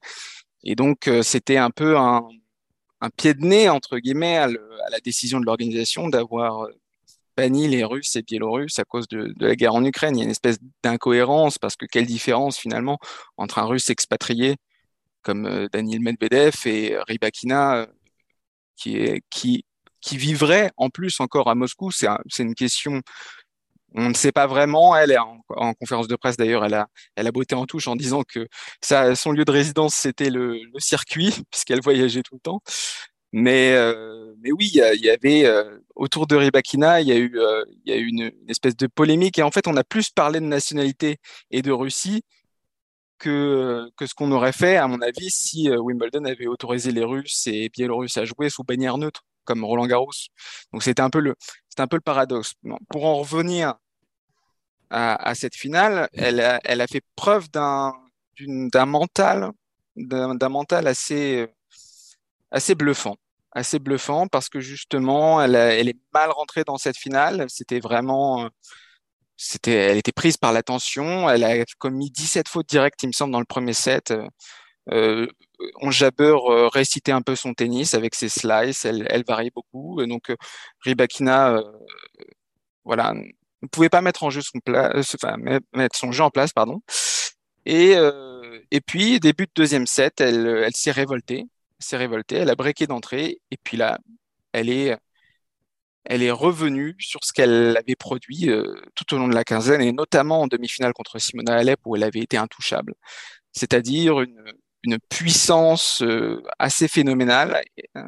[0.64, 2.28] Et donc, euh, c'était un peu un,
[3.02, 6.68] un pied de nez, entre guillemets, à, le- à la décision de l'organisation d'avoir
[7.38, 10.18] banni les Russes et Biélorusses à cause de, de la guerre en Ukraine.
[10.18, 13.00] Il y a une espèce d'incohérence, parce que quelle différence finalement
[13.38, 14.58] entre un Russe expatrié
[15.22, 17.88] comme Daniil Medvedev et Rybakina
[18.76, 19.66] qui, est, qui,
[20.02, 21.92] qui vivrait en plus encore à Moscou.
[21.92, 23.02] C'est un- c'est une question
[23.96, 24.96] on ne sait pas vraiment.
[24.96, 27.88] Elle est en, en conférence de presse d'ailleurs, elle a, elle a botté en touche
[27.88, 28.48] en disant que
[28.82, 32.62] son lieu de résidence c'était le, circuit puisqu'elle voyageait tout le temps.
[33.32, 37.38] Mais, euh, mais oui, il y, avait euh, autour de Rybakina, il y a eu,
[37.38, 40.10] euh, y a eu une, une espèce de polémique et en fait on a plus
[40.10, 41.18] parlé de nationalité
[41.52, 42.24] et de Russie
[43.20, 47.48] que, que ce qu'on aurait fait, à mon avis, si Wimbledon avait autorisé les Russes
[47.48, 50.12] et Biélorusses à jouer sous bannière neutre, comme Roland Garros.
[50.72, 51.36] Donc c'était un peu le,
[51.80, 52.54] un peu le paradoxe.
[52.90, 53.76] Pour en revenir
[54.92, 57.94] à, cette finale, elle a, elle a fait preuve d'un,
[58.86, 59.52] mental,
[59.96, 61.48] d'un, mental assez,
[62.52, 63.16] assez bluffant.
[63.52, 67.46] Assez bluffant parce que justement, elle, elle est mal rentrée dans cette finale.
[67.50, 68.50] C'était vraiment,
[69.36, 71.28] c'était, elle était prise par la tension.
[71.30, 74.14] Elle a commis 17 fautes directes, il me semble, dans le premier set.
[74.92, 75.28] Euh,
[75.82, 78.86] on Jabeur euh, récitait un peu son tennis avec ses slices.
[78.86, 80.02] Elle, elle variait beaucoup.
[80.02, 80.36] Et donc, euh,
[80.82, 81.64] Rybakina, euh,
[82.84, 86.54] voilà, ne pouvait pas mettre en jeu son enfin, met- mettre son jeu en place,
[86.54, 86.82] pardon.
[87.66, 87.96] Et,
[88.72, 91.46] et puis, début de deuxième set, elle, elle s'est révoltée.
[91.80, 93.42] S'est révoltée, elle a breaké d'entrée.
[93.52, 94.00] Et puis là,
[94.54, 94.98] elle est,
[96.06, 99.82] elle est revenue sur ce qu'elle avait produit euh, tout au long de la quinzaine,
[99.82, 102.96] et notamment en demi-finale contre Simona Halep, où elle avait été intouchable.
[103.54, 104.44] C'est-à-dire une,
[104.84, 107.62] une puissance euh, assez phénoménale,
[107.98, 108.04] euh,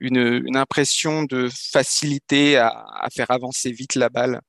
[0.00, 4.40] une, une impression de facilité à, à faire avancer vite la balle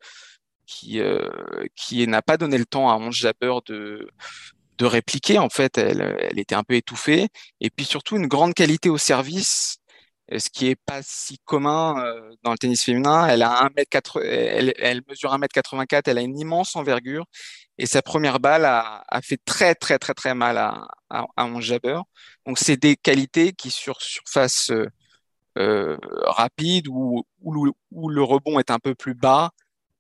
[0.66, 1.30] qui, euh,
[1.76, 4.08] qui n'a pas donné le temps à Ons Jabeur de,
[4.78, 5.40] de répliquer.
[5.40, 7.30] En fait, elle, elle était un peu étouffée.
[7.60, 9.78] Et puis surtout, une grande qualité au service,
[10.32, 13.28] ce qui est pas si commun euh, dans le tennis féminin.
[13.28, 17.26] Elle a 1m4, elle, elle mesure 1m84, elle a une immense envergure.
[17.78, 21.60] Et sa première balle a, a fait très, très, très, très mal à, à, à
[21.60, 22.04] Jabeur.
[22.46, 24.88] Donc, c'est des qualités qui, sur surface euh,
[25.58, 29.52] euh, rapide où, où le rebond est un peu plus bas,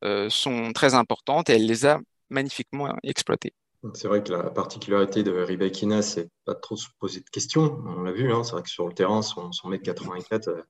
[0.03, 3.53] euh, sont très importantes et elle les a magnifiquement exploitées.
[3.93, 7.81] C'est vrai que la particularité de Rybakina, c'est pas trop se poser de questions.
[7.85, 10.61] On l'a vu, hein, c'est vrai que sur le terrain, son, son mètre 84 euh,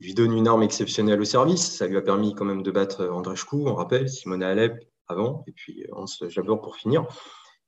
[0.00, 1.76] lui donne une arme exceptionnelle au service.
[1.76, 5.52] Ça lui a permis quand même de battre Andreescu, on rappelle, Simona Halep avant, et
[5.52, 7.06] puis Hans Jabeur pour finir.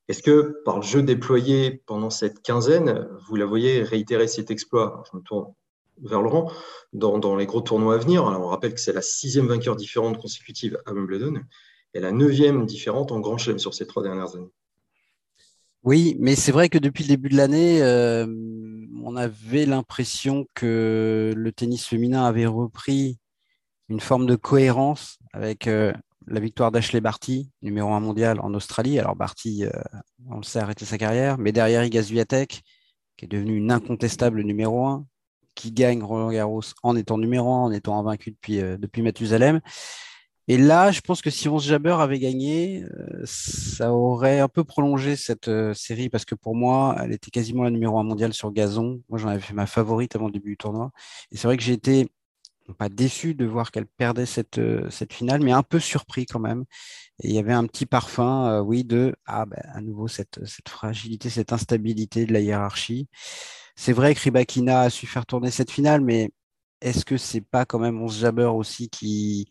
[0.08, 5.04] Est-ce que par le jeu déployé pendant cette quinzaine, vous la voyez réitérer cet exploit?
[5.12, 5.54] Je me tourne
[6.02, 6.50] vers Laurent,
[6.92, 8.26] dans, dans les gros tournois à venir.
[8.26, 11.40] Alors, on rappelle que c'est la sixième vainqueur différente consécutive à Wimbledon
[11.94, 14.50] et la neuvième différente en Grand Chelem sur ces trois dernières années.
[15.84, 18.26] Oui, mais c'est vrai que depuis le début de l'année, euh,
[19.02, 23.18] on avait l'impression que le tennis féminin avait repris
[23.88, 25.92] une forme de cohérence avec euh,
[26.28, 28.98] la victoire d'Ashley Barty, numéro un mondial en Australie.
[29.00, 29.70] Alors Barty, euh,
[30.30, 32.62] on le sait, a arrêté sa carrière, mais derrière Iga Swiatek,
[33.16, 35.04] qui est devenue une incontestable numéro un,
[35.54, 39.60] qui gagne Roland Garros en étant numéro un, en étant invaincu depuis, euh, depuis Mathusalem.
[40.48, 44.64] Et là, je pense que si Onze Jabber avait gagné, euh, ça aurait un peu
[44.64, 48.32] prolongé cette euh, série parce que pour moi, elle était quasiment la numéro un mondiale
[48.34, 49.00] sur gazon.
[49.08, 50.90] Moi, j'en avais fait ma favorite avant le début du tournoi.
[51.30, 52.08] Et c'est vrai que j'ai été
[52.78, 56.40] pas déçu de voir qu'elle perdait cette, euh, cette finale, mais un peu surpris quand
[56.40, 56.64] même.
[57.22, 60.68] Et il y avait un petit parfum, oui, de ah, ben, à nouveau cette, cette
[60.68, 63.08] fragilité, cette instabilité de la hiérarchie.
[63.76, 66.30] C'est vrai que Ribakina a su faire tourner cette finale, mais
[66.80, 69.48] est-ce que c'est pas quand même Onze Jabber aussi qui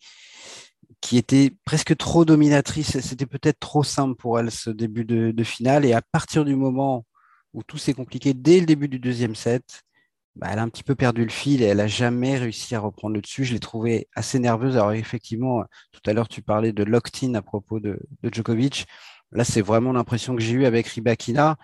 [1.01, 2.99] qui était presque trop dominatrice.
[2.99, 5.85] C'était peut-être trop simple pour elle ce début de, finale.
[5.85, 7.05] Et à partir du moment
[7.53, 9.83] où tout s'est compliqué dès le début du deuxième set,
[10.35, 12.79] bah, elle a un petit peu perdu le fil et elle n'a jamais réussi à
[12.79, 13.43] reprendre le dessus.
[13.43, 14.77] Je l'ai trouvée assez nerveuse.
[14.77, 18.85] Alors effectivement, tout à l'heure, tu parlais de locked-in à propos de, Djokovic.
[19.33, 21.57] Là, c'est vraiment l'impression que j'ai eue avec Ribakina.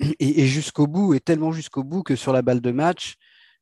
[0.00, 3.16] Et, et jusqu'au bout, et tellement jusqu'au bout que sur la balle de match,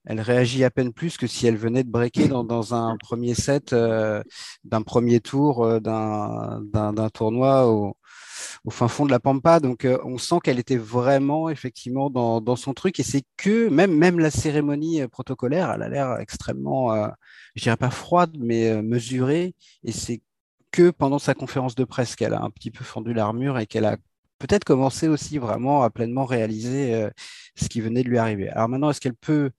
[0.06, 3.72] elle réagit à peine plus que si elle venait de breaker dans, un premier set
[3.72, 4.22] euh,
[4.64, 7.96] d'un premier tour euh, d'un tournoi au,
[8.70, 9.58] fin fond de la Pampa.
[9.58, 13.96] Donc euh, on sent qu'elle était vraiment effectivement dans, son truc et c'est que même,
[13.96, 16.94] même la cérémonie protocolaire, elle a l'air extrêmement,
[17.56, 19.54] je dirais pas froide, mais mesurée.
[19.82, 20.22] Et c'est
[20.70, 23.84] que pendant sa conférence de presse qu'elle a un petit peu fendu l'armure et qu'elle
[23.84, 23.96] a
[24.38, 27.08] peut-être commencé aussi vraiment à pleinement réaliser
[27.56, 28.48] ce qui venait de lui arriver.
[28.50, 29.50] Alors maintenant, est-ce qu'elle peut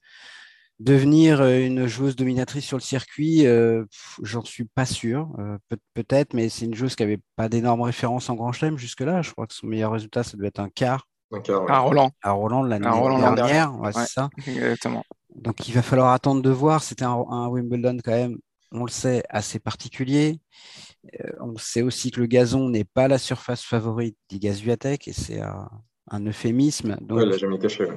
[0.80, 3.84] Devenir euh, une joueuse dominatrice sur le circuit, euh,
[4.22, 5.28] j'en suis pas sûr.
[5.40, 5.58] Euh,
[5.96, 9.24] peut-être, mais c'est une joueuse qui avait pas d'énormes références en Grand Chelem jusque-là.
[9.24, 11.08] Je crois que son meilleur résultat, ça devait être un quart.
[11.32, 12.12] Un quart À Roland.
[12.22, 12.86] À Roland l'année
[13.36, 13.74] dernière.
[13.92, 14.30] c'est ça.
[14.46, 15.04] Exactement.
[15.34, 16.84] Donc il va falloir attendre de voir.
[16.84, 18.38] C'était un, Wimbledon quand même,
[18.72, 20.40] on le sait, assez particulier.
[21.40, 26.26] on sait aussi que le gazon n'est pas la surface favorite d'Igaz et c'est un,
[26.26, 26.98] euphémisme.
[27.02, 27.88] Donc, l'a jamais caché.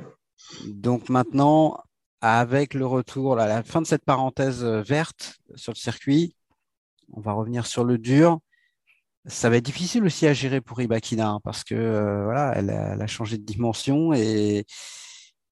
[0.66, 1.78] Donc maintenant,
[2.20, 6.34] avec le retour, à la fin de cette parenthèse euh, verte sur le circuit,
[7.12, 8.40] on va revenir sur le dur.
[9.26, 12.70] Ça va être difficile aussi à gérer pour Ibakina hein, parce que euh, voilà, elle
[12.70, 14.64] a, changé de dimension et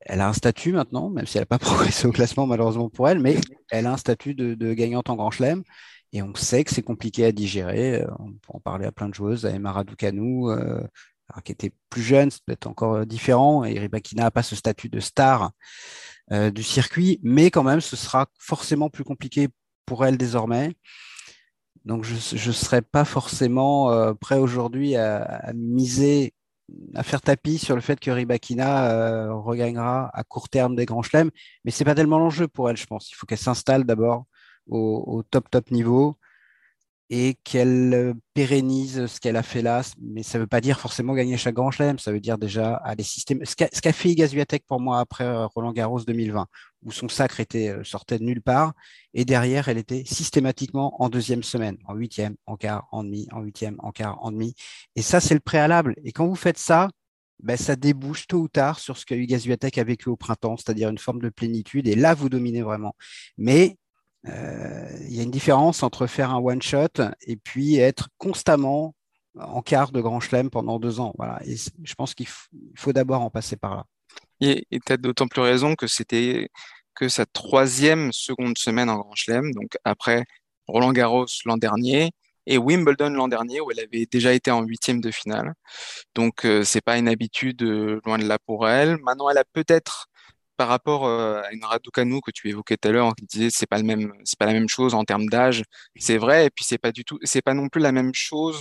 [0.01, 3.09] elle a un statut maintenant, même si elle n'a pas progressé au classement malheureusement pour
[3.09, 3.37] elle, mais
[3.71, 5.63] elle a un statut de, gagnante en Grand Chelem
[6.13, 8.03] et on sait que c'est compliqué à digérer.
[8.03, 10.47] Euh, on peut en parler à plein de joueuses, à Emma Raducanu,
[11.45, 14.99] qui était plus jeune, c'est peut-être encore différent, et Ribakina n'a pas ce statut de
[14.99, 15.53] star
[16.33, 19.49] euh, du circuit, mais quand même, ce sera forcément plus compliqué
[19.87, 20.75] pour elle désormais.
[21.85, 26.35] Donc, je ne serais pas forcément euh, prêt aujourd'hui à, miser,
[26.95, 31.03] à faire tapis sur le fait que Ribakina euh, regagnera à court terme des grands
[31.03, 31.31] chelems,
[31.65, 33.11] mais c'est pas tellement l'enjeu pour elle, je pense.
[33.11, 34.27] Il faut qu'elle s'installe d'abord
[34.67, 36.19] au, au, top, top niveau
[37.11, 39.83] et qu'elle euh, pérennise ce qu'elle a fait là.
[40.01, 42.75] Mais ça ne veut pas dire forcément gagner chaque grand chelem, ça veut dire déjà
[42.77, 43.41] aller système.
[43.45, 46.47] Ce qu'a fait Igazuatek pour moi après euh, Roland Garros 2020,
[46.85, 48.73] où son sacre était, euh, sortait de nulle part,
[49.15, 53.41] et derrière, elle était systématiquement en deuxième semaine, en huitième, en quart, en demi, en
[53.41, 54.55] huitième, en quart, en demi.
[54.97, 55.95] Et ça, c'est le préalable.
[56.05, 56.89] Et quand vous faites ça,
[57.43, 60.89] ben, ça débouche tôt ou tard sur ce que Igazuatek a vécu au printemps, c'est-à-dire
[60.91, 61.87] une forme de plénitude.
[61.87, 62.95] Et là, vous dominez vraiment.
[63.39, 63.77] Mais
[64.25, 68.95] il y a une différence entre faire un one-shot et puis être constamment
[69.39, 71.15] en quart de Grand Chelem pendant deux ans.
[71.17, 71.41] Voilà.
[71.47, 72.29] Je pense qu'il
[72.77, 73.85] faut d'abord en passer par là.
[74.41, 76.49] Et tu as d'autant plus raison que c'était
[76.95, 80.25] que sa troisième seconde semaine en Grand Chelem, donc après
[80.67, 82.11] Roland Garros l'an dernier
[82.47, 85.55] et Wimbledon l'an dernier où elle avait déjà été en huitième de finale.
[86.15, 88.97] Donc euh, c'est pas une habitude euh, loin de là pour elle.
[88.99, 90.09] Maintenant elle a peut-être
[90.59, 93.67] par rapport euh, à une Raducanu que tu évoquais tout à l'heure, qui disait c'est
[93.67, 95.63] pas le même, c'est pas la même chose en termes d'âge,
[95.97, 98.61] c'est vrai, et puis c'est pas du tout, c'est pas non plus la même chose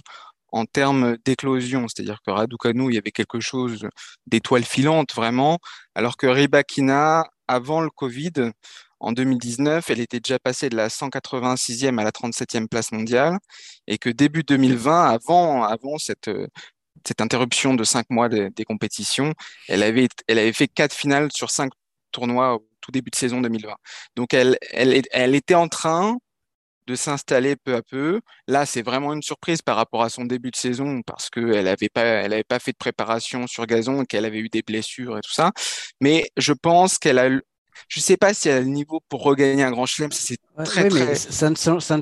[0.51, 3.87] en termes d'éclosion, c'est-à-dire que Raducanu, il y avait quelque chose
[4.27, 5.57] d'étoile filante vraiment,
[5.95, 8.51] alors que Ribakina, avant le Covid,
[8.99, 13.37] en 2019, elle était déjà passée de la 186e à la 37e place mondiale,
[13.87, 16.29] et que début 2020, avant, avant cette,
[17.05, 19.33] cette interruption de cinq mois des compétitions,
[19.67, 21.71] elle avait, elle avait fait quatre finales sur cinq
[22.11, 23.73] tournoi au tout début de saison 2020.
[24.15, 26.17] Donc elle, elle, elle était en train
[26.87, 28.21] de s'installer peu à peu.
[28.47, 31.89] Là, c'est vraiment une surprise par rapport à son début de saison parce qu'elle n'avait
[31.89, 35.17] pas, elle avait pas fait de préparation sur gazon et qu'elle avait eu des blessures
[35.17, 35.51] et tout ça.
[36.01, 37.29] Mais je pense qu'elle a,
[37.89, 40.11] je sais pas si elle a le niveau pour regagner un grand chelem.
[40.11, 41.15] C'est très, très...
[41.15, 41.99] ça, ça,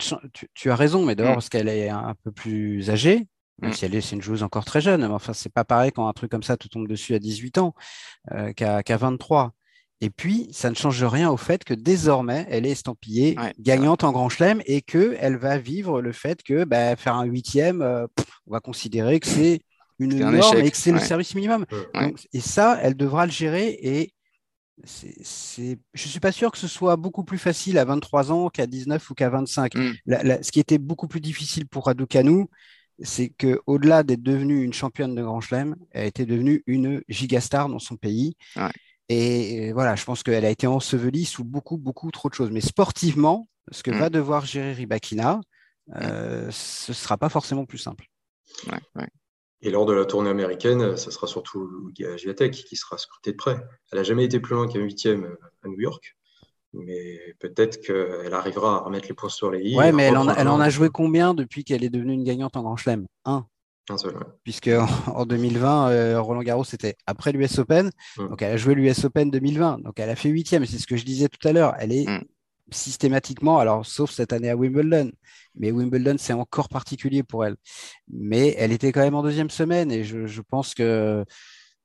[0.53, 1.35] tu, as raison, mais d'abord mm.
[1.35, 3.27] parce qu'elle est un peu plus âgée.
[3.61, 3.73] Même mm.
[3.73, 6.07] si elle est, c'est une joueuse encore très jeune, mais enfin, c'est pas pareil quand
[6.07, 7.73] un truc comme ça te tombe dessus à 18 ans
[8.31, 9.53] euh, qu'à, qu'à 23.
[10.01, 14.12] Et puis, ça ne change rien au fait que désormais, elle est estampillée gagnante en
[14.12, 18.05] Grand Chelem et qu'elle va vivre le fait que bah, faire un huitième, euh,
[18.45, 19.62] on va considérer que c'est
[19.99, 21.65] une norme et que c'est le service minimum.
[22.34, 24.13] et ça, elle devra le gérer et
[24.84, 28.67] c'est, je suis pas sûr que ce soit beaucoup plus facile à 23 ans qu'à
[28.67, 29.73] 19 ou qu'à 25.
[29.75, 29.91] Mm.
[30.05, 32.45] La- la- ce qui était beaucoup plus difficile pour Raducanu,
[32.99, 37.69] c'est que au-delà d'être devenue une championne de Grand Chelem, elle était devenue une gigastar
[37.69, 38.36] dans son pays.
[38.58, 38.69] Ouais.
[39.09, 42.51] Et euh, voilà, je pense qu'elle a été ensevelie sous beaucoup, beaucoup trop de choses.
[42.51, 43.99] Mais sportivement, ce que Mm.
[43.99, 45.41] va devoir gérer Ribakina,
[45.95, 48.07] euh, ce sera pas forcément plus simple.
[48.67, 49.07] Ouais, ouais.
[49.61, 53.57] Et lors de la tournée américaine, ce sera surtout Giatek qui sera scruté de près.
[53.91, 56.15] Elle n'a jamais été plus loin qu'un huitième à New York,
[56.73, 59.75] mais peut-être qu'elle arrivera à remettre les points sur les i.
[59.75, 62.23] Ouais, mais elle en, a, elle en a joué combien depuis qu'elle est devenue une
[62.23, 63.05] gagnante en Grand Chelem?
[63.23, 63.47] Un.
[63.89, 64.23] Un seul, ouais.
[64.43, 67.91] puisque en, en 2020, euh, Roland Garros c'était après l'US Open.
[68.17, 68.27] Mm.
[68.29, 69.79] Donc elle a joué l'US Open 2020.
[69.83, 70.65] Donc elle a fait huitième.
[70.65, 71.75] C'est ce que je disais tout à l'heure.
[71.79, 72.23] Elle est Mm.
[72.71, 75.11] systématiquement, alors sauf cette année à Wimbledon,
[75.53, 77.55] mais Wimbledon c'est encore particulier pour elle.
[78.07, 81.23] Mais elle était quand même en deuxième semaine et je, je pense que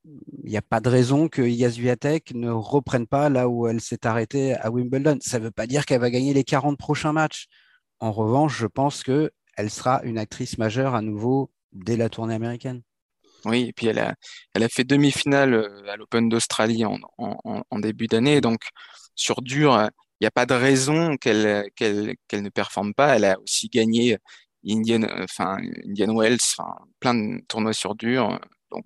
[0.07, 3.83] il n'y a pas de raison que Iga Swiatek ne reprenne pas là où elle
[3.83, 5.19] s'est arrêtée à Wimbledon.
[5.21, 7.49] Ça ne veut pas dire qu'elle va gagner les 40 prochains matchs.
[7.99, 12.35] En revanche, je pense que elle sera une actrice majeure à nouveau dès la tournée
[12.35, 12.83] américaine.
[13.45, 14.15] Oui, et puis elle a,
[14.55, 18.41] elle a fait demi-finale euh, à l'Open d'Australie en, en, en- en début d'année.
[18.41, 18.61] Donc,
[19.15, 19.89] sur dur,
[20.21, 23.17] il n'y a pas de raison qu'elle ne performe pas.
[23.17, 24.19] Elle a aussi gagné
[24.69, 25.57] Indian, enfin,
[25.87, 28.39] Indian Wells, enfin, plein de tournois sur dur.
[28.71, 28.85] Donc,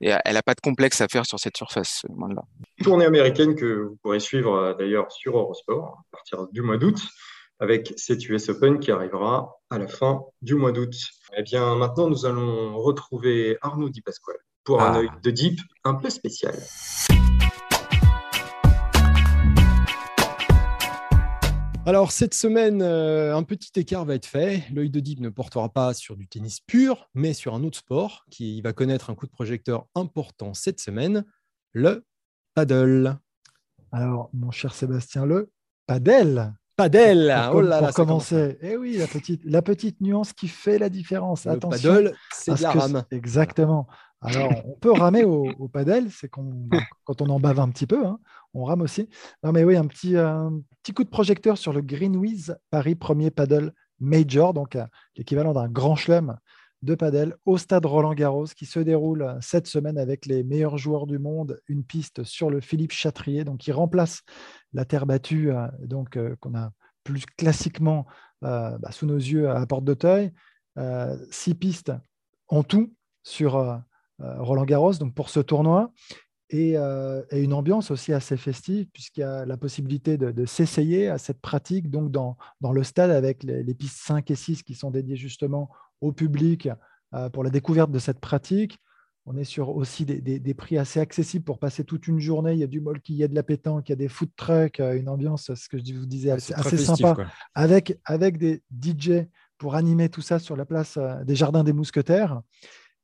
[0.00, 2.42] et elle n'a pas de complexe à faire sur cette surface, loin de là.
[2.82, 6.98] Tournée américaine que vous pourrez suivre euh, d'ailleurs sur Eurosport à partir du mois d'août,
[7.58, 10.94] avec cette US Open qui arrivera à la fin du mois d'août.
[11.36, 14.98] Eh bien, maintenant, nous allons retrouver Arnaud Di Pasquale pour un Ah.
[14.98, 16.54] œil de deep un peu spécial.
[21.86, 24.64] Alors, cette semaine, euh, un petit écart va être fait.
[24.72, 28.24] L'œil de Deep ne portera pas sur du tennis pur, mais sur un autre sport
[28.28, 31.24] qui va connaître un coup de projecteur important cette semaine,
[31.72, 32.04] le
[32.54, 33.18] paddle.
[33.92, 35.52] Alors, mon cher Sébastien, le
[36.76, 37.28] padel.
[37.28, 40.78] Paddle Pour, Oh là pour commencer, eh oui, la petite, la petite nuance qui fait
[40.78, 41.44] la différence.
[41.46, 43.04] Le Attention paddle, c'est de ce la rame.
[43.10, 43.86] Exactement.
[44.22, 46.68] Alors, on peut ramer au, au padel, c'est qu'on,
[47.04, 48.18] quand on en bave un petit peu, hein,
[48.54, 49.08] on rame aussi.
[49.44, 50.14] Non, mais oui, un petit,
[50.82, 54.84] petit coup de projecteur sur le Greenwiz Paris Premier Paddle Major, donc euh,
[55.16, 56.36] l'équivalent d'un grand chelem
[56.82, 61.06] de padel au stade Roland Garros qui se déroule cette semaine avec les meilleurs joueurs
[61.06, 64.22] du monde, une piste sur le Philippe Chatrier, donc qui remplace
[64.72, 66.70] la terre battue, euh, donc euh, qu'on a
[67.06, 68.06] plus classiquement
[68.44, 70.32] euh, bah, sous nos yeux à Porte d'Auteuil.
[71.30, 71.92] Six pistes
[72.48, 73.76] en tout sur euh,
[74.20, 75.92] euh, Roland Garros, donc pour ce tournoi.
[76.50, 81.18] Et, une ambiance aussi assez festive, puisqu'il y a la possibilité de, de s'essayer à
[81.18, 84.74] cette pratique donc dans, dans le stade avec les, les pistes 5 et 6 qui
[84.74, 86.68] sont dédiées justement au public
[87.14, 88.78] euh, pour la découverte de cette pratique.
[89.28, 92.52] On est sur aussi des, des- des prix assez accessibles pour passer toute une journée.
[92.52, 94.08] Il y a du molki, il y a de la pétanque, il y a des
[94.08, 97.26] food trucks, euh, une ambiance, ce que je vous disais, assez, festif, sympa quoi.
[97.54, 99.26] avec, avec des DJ
[99.58, 102.40] pour animer tout ça sur la place euh, des Jardins des Mousquetaires.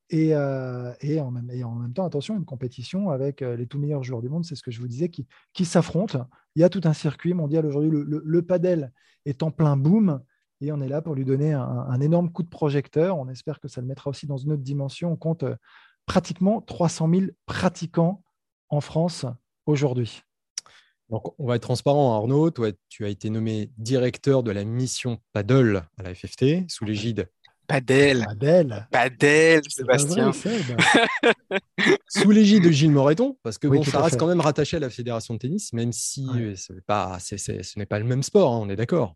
[0.09, 3.79] Et, euh, et, en même, et en même temps, attention, une compétition avec les tout
[3.79, 6.27] meilleurs joueurs du monde, c'est ce que je vous disais, qui, qui s'affrontent.
[6.55, 7.89] Il y a tout un circuit mondial aujourd'hui.
[7.89, 8.91] Le, le, le padel
[9.25, 10.21] est en plein boom
[10.63, 13.17] et on est là pour lui donner un, un énorme coup de projecteur.
[13.17, 15.11] On espère que ça le mettra aussi dans une autre dimension.
[15.11, 15.55] On compte euh,
[16.05, 18.23] pratiquement 300 000 pratiquants
[18.69, 19.25] en France
[19.65, 20.21] aujourd'hui.
[21.09, 22.49] Donc, on va être transparent, Arnaud.
[22.49, 27.29] Toi, tu as été nommé directeur de la mission paddle à la FFT sous l'égide
[27.67, 28.87] Padel, Padel.
[28.91, 30.31] padel, Sébastien.
[32.09, 34.19] sous l'égide de Gilles Moreton, parce que Oui, bon, ça reste fait.
[34.19, 36.41] quand même rattaché à la fédération de tennis, même si Ouais.
[36.41, 39.15] euh, ce n'est pas le même sport, hein, on est d'accord.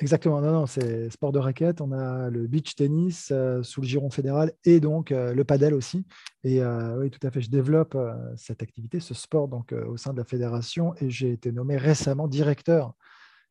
[0.00, 1.80] Exactement, non, non, c'est sport de raquette.
[1.80, 5.74] On a le beach tennis euh, sous le giron fédéral et donc euh, le padel
[5.74, 6.06] aussi.
[6.44, 7.98] Et euh, oui, tout à fait, je développe
[8.36, 12.28] cette activité, ce sport donc au sein de la fédération et j'ai été nommé récemment
[12.28, 12.94] directeur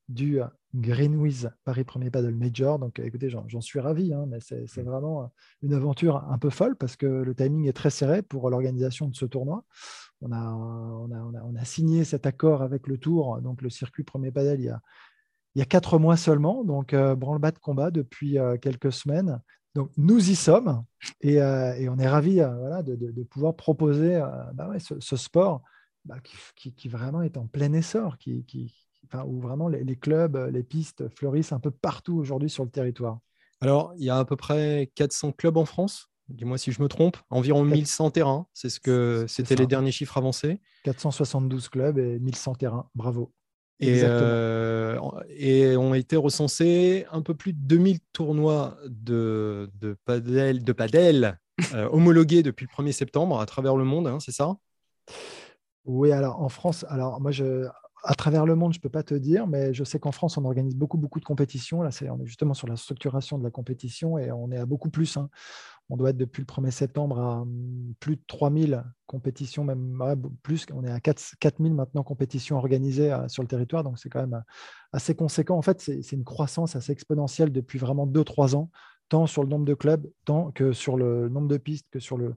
[0.08, 0.40] du
[0.74, 2.80] Greenwiz Paris Premier Paddle Major.
[2.80, 5.30] Donc écoutez, j'en suis ravi, hein, mais c'est c'est vraiment
[5.64, 9.16] une aventure un peu folle parce que le timing est très serré pour l'organisation de
[9.18, 9.66] ce tournoi.
[10.22, 13.62] On a, on, a, on, a, on a signé cet accord avec le Tour, donc
[13.62, 14.80] le circuit Premier Paddle, il y a
[15.58, 19.42] il y a quatre mois seulement, donc euh, branle-bas de combat depuis euh, quelques semaines.
[19.74, 20.84] Donc nous y sommes
[21.22, 25.00] et, euh, et on est ravis voilà, de, de- de pouvoir proposer bah ouais, ce,
[25.00, 25.64] ce sport
[26.06, 28.46] bah, qui, qui- qui vraiment est en plein essor, qui,
[29.08, 32.70] enfin, où vraiment les, les clubs, les pistes fleurissent un peu partout aujourd'hui sur le
[32.70, 33.18] territoire.
[33.60, 36.88] Alors, il y a à peu près 400 clubs en France, dis-moi si je me
[36.88, 40.60] trompe, environ 1100 terrains, c'est ce que c'était les derniers chiffres avancés.
[40.84, 43.34] 472 clubs et 1100 terrains, bravo.
[43.80, 45.00] Et, euh,
[45.30, 51.40] et ont été recensés un peu plus de 2000 tournois de, de padel, de padel
[51.74, 54.56] euh, homologués depuis le 1er septembre à travers le monde, hein, c'est ça?
[55.86, 57.68] Oui, alors en France, alors moi, je,
[58.04, 60.38] à travers le monde, je ne peux pas te dire, mais je sais qu'en France,
[60.38, 61.82] on organise beaucoup, beaucoup de compétitions.
[61.82, 64.66] Là, c'est, on est justement sur la structuration de la compétition et on est à
[64.66, 65.18] beaucoup plus.
[65.18, 65.30] Hein.
[65.90, 69.98] On doit être depuis le 1er septembre à hum, plus de 3000 compétitions, même
[70.44, 70.66] plus.
[70.74, 74.20] On est à 4, 4000 maintenant compétitions organisées euh, sur le territoire, donc c'est quand
[74.20, 74.52] même euh,
[74.92, 75.58] assez conséquent.
[75.58, 78.70] En fait, c'est, une croissance assez exponentielle depuis vraiment 2-3 ans,
[79.10, 82.18] tant sur le nombre de clubs, tant que sur le nombre de pistes, que sur
[82.18, 82.36] le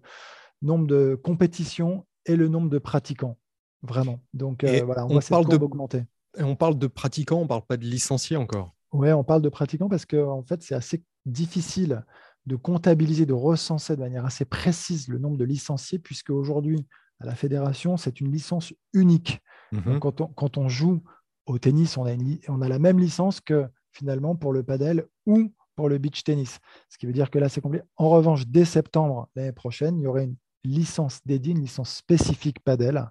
[0.62, 3.36] nombre de compétitions et le nombre de pratiquants.
[3.82, 4.20] Vraiment.
[4.34, 6.04] Donc euh, voilà, on, parle de augmenter.
[6.38, 8.74] on parle de pratiquants, on ne parle pas de licenciés encore.
[8.92, 12.04] Oui, on parle de pratiquants parce que en fait, c'est assez difficile
[12.46, 16.86] de comptabiliser, de recenser de manière assez précise le nombre de licenciés, puisque aujourd'hui,
[17.20, 19.40] à la fédération, c'est une licence unique.
[19.72, 20.00] Mhm.
[20.00, 21.02] quand, on, quand, on, joue
[21.46, 22.12] au tennis, on a,
[22.48, 26.58] on a la même licence que finalement pour le padel ou pour le beach tennis.
[26.88, 27.82] Ce qui veut dire que là, c'est complet.
[27.96, 32.60] En revanche, dès septembre l'année prochaine, il y aurait une licence dédiée, une licence spécifique
[32.60, 33.10] padel,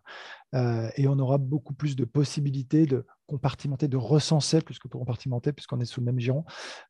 [0.56, 5.00] euh, et on aura beaucoup plus de possibilités de compartimenter, de recenser, plus que pour
[5.00, 6.46] compartimenter, puisqu'on est sous le même giron,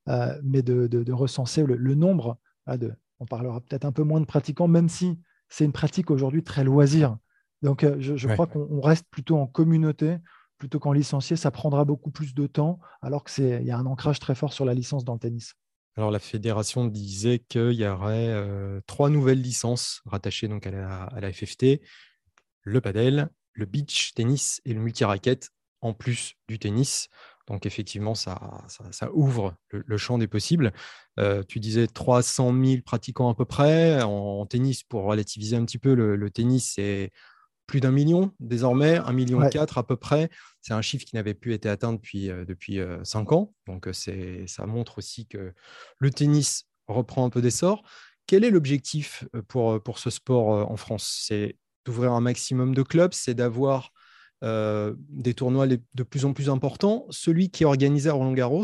[0.07, 2.37] euh, mais de, recenser le, nombre.
[2.67, 6.43] de, on parlera peut-être un peu moins de pratiquants, même si c'est une pratique aujourd'hui
[6.43, 7.17] très loisir.
[7.61, 10.17] Donc, euh, je, crois qu'on reste plutôt en communauté
[10.57, 11.37] plutôt qu'en licencié.
[11.37, 14.65] Ça prendra beaucoup plus de temps, alors qu'il y a un ancrage très fort sur
[14.65, 15.55] la licence dans le tennis.
[15.95, 21.19] Alors, la fédération disait qu'il y aurait trois nouvelles licences rattachées donc à la, à
[21.19, 21.81] la FFT
[22.63, 27.09] le padel, le beach tennis et le multi-racket en plus du tennis.
[27.47, 30.71] Donc effectivement, ça, ça, ouvre le, champ des possibles.
[31.19, 34.03] Euh, tu disais 300 000 pratiquants à peu près.
[34.03, 37.11] En, tennis, pour relativiser un petit peu, le, tennis, c'est
[37.65, 40.29] plus d'un million désormais, un million quatre à peu près.
[40.61, 43.51] C'est un chiffre qui n'avait plus été atteint depuis, euh, depuis euh, cinq ans.
[43.65, 45.53] Donc ça montre aussi que
[45.97, 47.81] le tennis reprend un peu d'essor.
[48.27, 51.23] Quel est l'objectif pour, pour ce sport en France?
[51.25, 51.57] C'est
[51.89, 53.91] d'ouvrir un maximum de clubs, c'est d'avoir
[54.43, 57.05] euh, des tournois de plus en plus importants.
[57.09, 58.63] Celui qui est organisé à Roland Garros,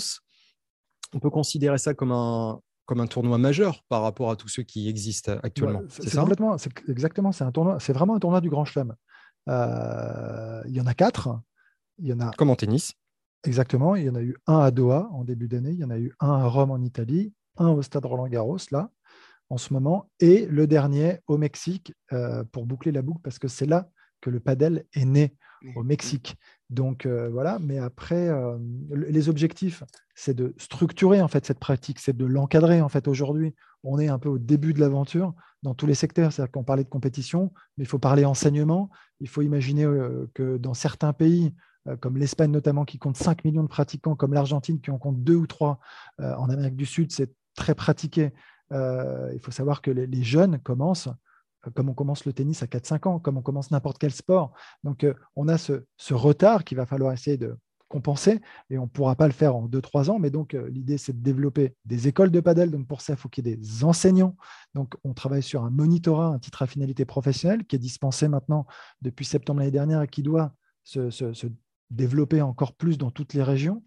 [1.13, 4.63] on peut considérer ça comme un, comme un tournoi majeur par rapport à tous ceux
[4.63, 5.81] qui existent actuellement.
[5.89, 6.55] c'est complètement,
[6.87, 8.93] exactement, c'est un tournoi, c'est vraiment un tournoi du Grand Chelem.
[9.49, 11.29] Euh, il y en a quatre.
[11.97, 12.31] Il y en a.
[12.31, 12.93] Comme en tennis.
[13.43, 13.95] Exactement.
[13.95, 15.71] Il y en a eu un à Doha en début d'année.
[15.71, 18.57] Il y en a eu un à Rome en Italie, un au Stade Roland Garros
[18.71, 18.89] là
[19.49, 23.47] en ce moment, et le dernier au Mexique euh, pour boucler la boucle, parce que
[23.47, 23.89] c'est là
[24.21, 25.35] que le padel est né
[25.75, 26.35] au Mexique.
[26.69, 28.57] Donc euh, voilà, mais après, euh,
[28.91, 29.83] les objectifs,
[30.15, 32.81] c'est de structurer en fait cette pratique, c'est de l'encadrer.
[32.81, 36.33] En fait, aujourd'hui, on est un peu au début de l'aventure dans tous les secteurs.
[36.33, 38.89] C'est-à-dire qu'on parlait de compétition, mais il faut parler enseignement.
[39.19, 39.85] Il faut imaginer
[40.33, 41.53] que dans certains pays,
[41.99, 45.35] comme l'Espagne notamment, qui compte 5 millions de pratiquants, comme l'Argentine, qui en compte 2
[45.35, 45.79] ou 3
[46.19, 48.31] en Amérique du Sud, c'est très pratiqué.
[48.71, 52.65] Euh, il faut savoir que les, jeunes commencent euh, comme on commence le tennis à
[52.65, 54.53] 4-5 ans, comme on commence n'importe quel sport.
[54.83, 57.57] Donc, euh, on a ce, retard qu'il va falloir essayer de
[57.87, 58.41] compenser
[58.71, 60.19] et on ne pourra pas le faire en 2-3 ans.
[60.19, 62.71] Mais donc, l'idée, c'est de développer des écoles de padel.
[62.71, 64.35] Donc, pour ça, il faut qu'il y ait des enseignants.
[64.73, 68.65] Donc, on travaille sur un monitorat, un titre à finalité professionnelle qui est dispensé maintenant
[69.01, 70.53] depuis septembre l'année dernière et qui doit
[70.83, 71.47] se,
[71.91, 73.83] développer encore plus dans toutes les régions.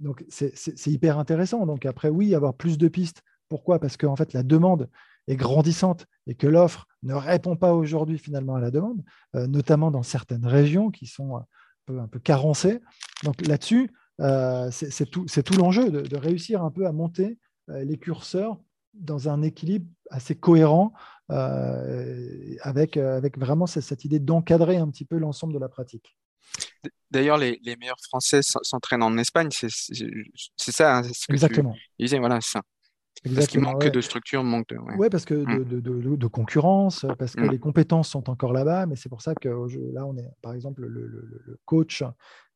[0.00, 1.66] donc, c'est hyper intéressant.
[1.66, 3.78] Donc, après, oui, avoir plus de pistes pourquoi?
[3.80, 4.88] Parce qu'en fait, la demande
[5.26, 9.02] est grandissante et que l'offre ne répond pas aujourd'hui finalement à la demande,
[9.34, 11.46] euh, notamment dans certaines régions qui sont un
[11.84, 12.80] peu, un peu carencées.
[13.24, 13.90] Donc là-dessus,
[14.20, 17.38] euh, c'est tout, tout l'enjeu de, réussir un peu à monter
[17.68, 18.58] euh, les curseurs
[18.94, 20.92] dans un équilibre assez cohérent
[21.28, 26.16] avec, avec vraiment cette idée d'encadrer un petit peu l'ensemble de la pratique.
[27.08, 30.98] D'ailleurs, les, meilleurs Français s'entraînent en Espagne, c'est ça.
[30.98, 31.76] Hein, Exactement.
[32.00, 32.62] Tu voilà, ça.
[33.22, 34.78] Parce qu'il manque de structure, manque de.
[34.96, 35.80] Oui, parce que mmh.
[36.16, 37.50] de, concurrence, parce que mmh.
[37.50, 39.48] les compétences sont encore là-bas, mais c'est pour ça que
[39.92, 42.02] là, on est, par exemple, le, coach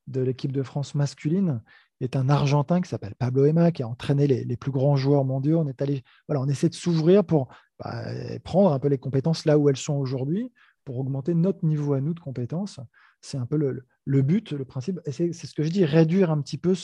[0.06, 1.62] de l'équipe de France masculine
[2.00, 5.60] est un Argentin qui s'appelle Pablo Ema, qui a entraîné les, plus grands joueurs mondiaux.
[5.60, 7.48] On est allé, voilà, on essaie de s'ouvrir pour
[7.78, 8.04] bah,
[8.42, 10.50] prendre un peu les compétences là où elles sont aujourd'hui,
[10.84, 12.80] pour augmenter notre niveau à nous de compétences.
[13.20, 15.00] C'est un peu le, but, le principe.
[15.10, 16.74] c'est ce que je dis, réduire un petit peu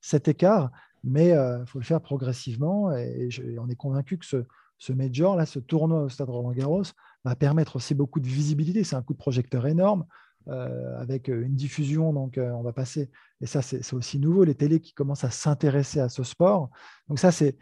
[0.00, 0.70] cet écart
[1.06, 2.94] mais il euh, faut le faire progressivement.
[2.94, 3.28] Et,
[3.58, 6.82] on est convaincu que ce, major, là, ce tournoi au Stade Roland-Garros,
[7.24, 8.84] va permettre aussi beaucoup de visibilité.
[8.84, 10.04] C'est un coup de projecteur énorme.
[10.48, 14.54] Euh, avec une diffusion, donc euh, on va passer, et ça c'est aussi nouveau, les
[14.54, 16.70] télés qui commencent à s'intéresser à ce sport.
[17.08, 17.56] Donc ça c'est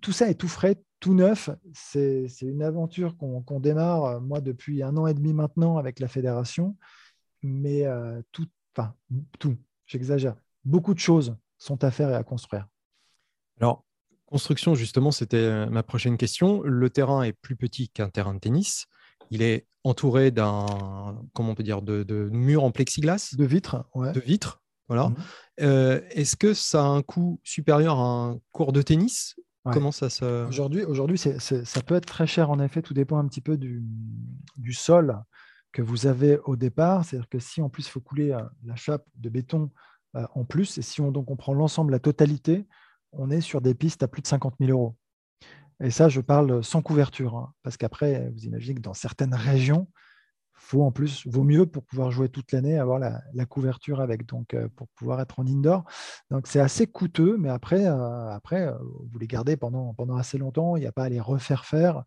[0.00, 1.50] tout, ça est tout frais, tout neuf.
[1.74, 6.78] C'est une aventure qu'on démarre, moi, depuis un an et demi maintenant avec la fédération.
[7.42, 7.84] Mais
[8.30, 8.94] tout, enfin,
[9.38, 12.66] tout, j'exagère, beaucoup de choses sont à faire et à construire.
[13.60, 13.84] Alors,
[14.26, 16.62] construction, justement, c'était euh, ma prochaine question.
[16.62, 18.86] Le terrain est plus petit qu'un terrain de tennis.
[19.30, 23.84] il est entouré d'un, comment on peut dire, de, de murs en plexiglas, De vitres,
[23.94, 24.12] ouais.
[24.12, 24.60] de vitres.
[24.88, 25.08] Voilà.
[25.08, 25.16] Mhm.
[25.60, 29.36] Euh, Est-ce que ça a un coût supérieur à un cours de tennis?
[29.64, 29.72] Ouais.
[29.72, 30.46] Comment ça se.
[30.86, 33.84] Aujourd'hui, ça peut être très cher en effet, tout dépend un petit peu du,
[34.56, 35.16] du sol
[35.70, 37.04] que vous avez au départ.
[37.04, 39.70] C'est-à-dire que si en plus il faut couler euh, la chape de béton
[40.34, 42.66] en plus, et si on, donc on prend l'ensemble, la totalité,
[43.12, 44.96] on est sur des pistes à plus de 50 000 euros.
[45.82, 49.88] Et ça, je parle sans couverture, hein, parce qu'après, vous imaginez que dans certaines régions,
[50.62, 54.26] faut en plus, vaut mieux pour pouvoir jouer toute l'année, avoir la, la couverture avec,
[54.26, 55.84] donc euh, pour pouvoir être en indoor.
[56.30, 58.78] Donc c'est assez coûteux, mais après, euh, après euh,
[59.10, 62.04] vous les gardez pendant, pendant assez longtemps, il n'y a pas à les refaire faire.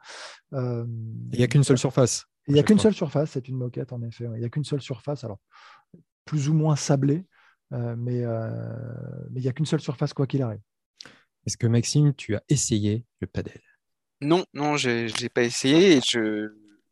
[0.53, 0.85] Euh,
[1.33, 2.25] Il n'y a qu'une seule surface.
[2.47, 4.23] il n'y a qu'une seule surface, c'est une moquette en effet.
[4.23, 5.39] Il n'y a qu'une seule surface, alors
[6.23, 7.34] plus ou moins sablée, euh,
[7.71, 8.49] mais euh,
[9.31, 10.61] mais il n'y a qu'une seule surface quoi qu'il arrive.
[11.47, 13.61] Est-ce que Maxime, tu as essayé le padel?
[14.21, 16.49] Non, non, j'ai j'ai pas essayé et je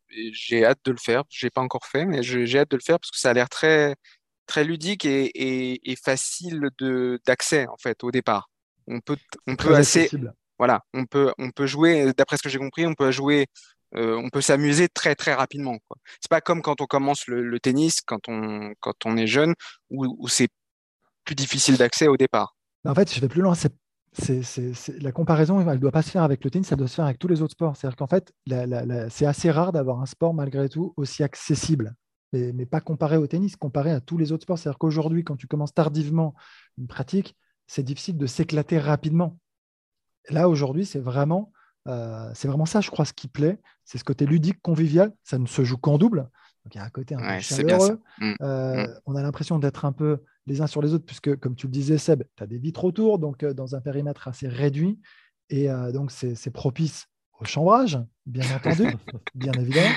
[0.09, 1.23] j'ai hâte de le faire.
[1.29, 3.33] J'ai pas encore fait, mais je- j'ai hâte de le faire parce que ça a
[3.33, 3.95] l'air très
[4.45, 8.49] très ludique et, et, et facile de d'accès en fait au départ.
[8.87, 9.17] On peut
[9.47, 10.33] on peut assez accessible.
[10.59, 13.47] voilà, on peut on peut jouer d'après ce que j'ai compris, on peut jouer
[13.95, 15.77] euh, on peut s'amuser très très rapidement.
[16.21, 19.53] C'est pas comme quand on commence le, le tennis quand on quand on est jeune
[19.89, 20.49] où, où c'est
[21.23, 22.55] plus difficile d'accès au départ.
[22.85, 23.55] En fait, je vais plus loin.
[23.55, 23.73] C'est,
[24.13, 26.77] c'est- c'est- c'est- la comparaison, elle ne doit pas se faire avec le tennis, elle
[26.77, 27.75] doit se faire avec tous les autres sports.
[27.77, 31.23] C'est-à-dire qu'en fait, la- la- la- c'est assez rare d'avoir un sport malgré tout aussi
[31.23, 31.95] accessible,
[32.33, 34.57] mais, mais pas comparé au tennis, comparé à tous les autres sports.
[34.57, 36.35] C'est-à-dire qu'aujourd'hui, quand tu commences tardivement
[36.77, 37.35] une pratique,
[37.67, 39.37] c'est difficile de s'éclater rapidement.
[40.29, 41.51] Là, aujourd'hui, c'est vraiment,
[41.87, 43.59] euh, c'est vraiment ça, je crois, ce qui plaît.
[43.85, 45.11] C'est ce côté ludique, convivial.
[45.23, 46.29] Ça ne se joue qu'en double.
[46.65, 47.57] Donc, il y a un côté un peu Ouais, ça.
[47.57, 47.99] chaleureux.
[48.19, 48.33] Mm.
[48.41, 48.99] Euh, Mm.
[49.05, 51.71] On a l'impression d'être un peu les uns sur les autres, puisque, comme tu le
[51.71, 54.99] disais, Seb, tu as des vitres autour, donc euh, dans un périmètre assez réduit.
[55.49, 57.07] Et euh, donc, c'est propice
[57.39, 58.87] au chambrage, bien entendu,
[59.35, 59.95] bien évidemment.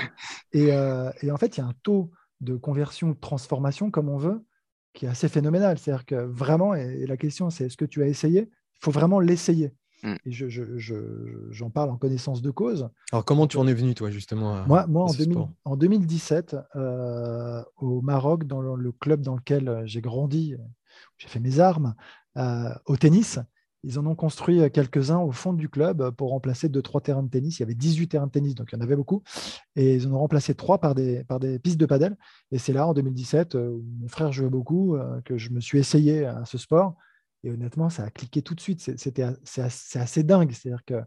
[0.53, 4.09] Et, euh, et en fait, il y a un taux de conversion, de transformation, comme
[4.09, 4.45] on veut,
[4.93, 5.77] qui est assez phénoménal.
[5.77, 8.49] C'est-à-dire que vraiment, et, et la question, c'est est-ce que tu as essayé?
[8.51, 9.73] Il faut vraiment l'essayer.
[10.03, 10.13] Mm.
[10.25, 12.89] Et je- je- je- j'en parle en connaissance de cause.
[13.11, 15.33] Alors, comment tu en es venu, toi, justement à- Moi, moi à en, ce 2000
[15.33, 15.49] sport?
[15.65, 20.57] en 2017, euh, au Maroc, dans le, le club dans lequel euh, j'ai grandi, euh,
[21.17, 21.95] j'ai fait mes armes,
[22.37, 23.39] euh, au tennis,
[23.83, 27.01] ils en ont construit euh, quelques-uns au fond du club euh, pour remplacer deux, trois
[27.01, 27.57] terrains de tennis.
[27.57, 29.23] Il y avait 18 terrains de tennis, donc il y en avait beaucoup.
[29.75, 32.17] Et ils en ont remplacé trois par des, par des pistes de padel.
[32.51, 35.59] Et c'est là, en 2017, euh, où mon frère jouait beaucoup, euh, que je me
[35.59, 36.95] suis essayé à ce sport.
[37.47, 38.81] Et honnêtement, ça a cliqué tout de suite.
[38.81, 40.51] C'est- c'est c'est assez dingue.
[40.51, 41.05] C'est-à-dire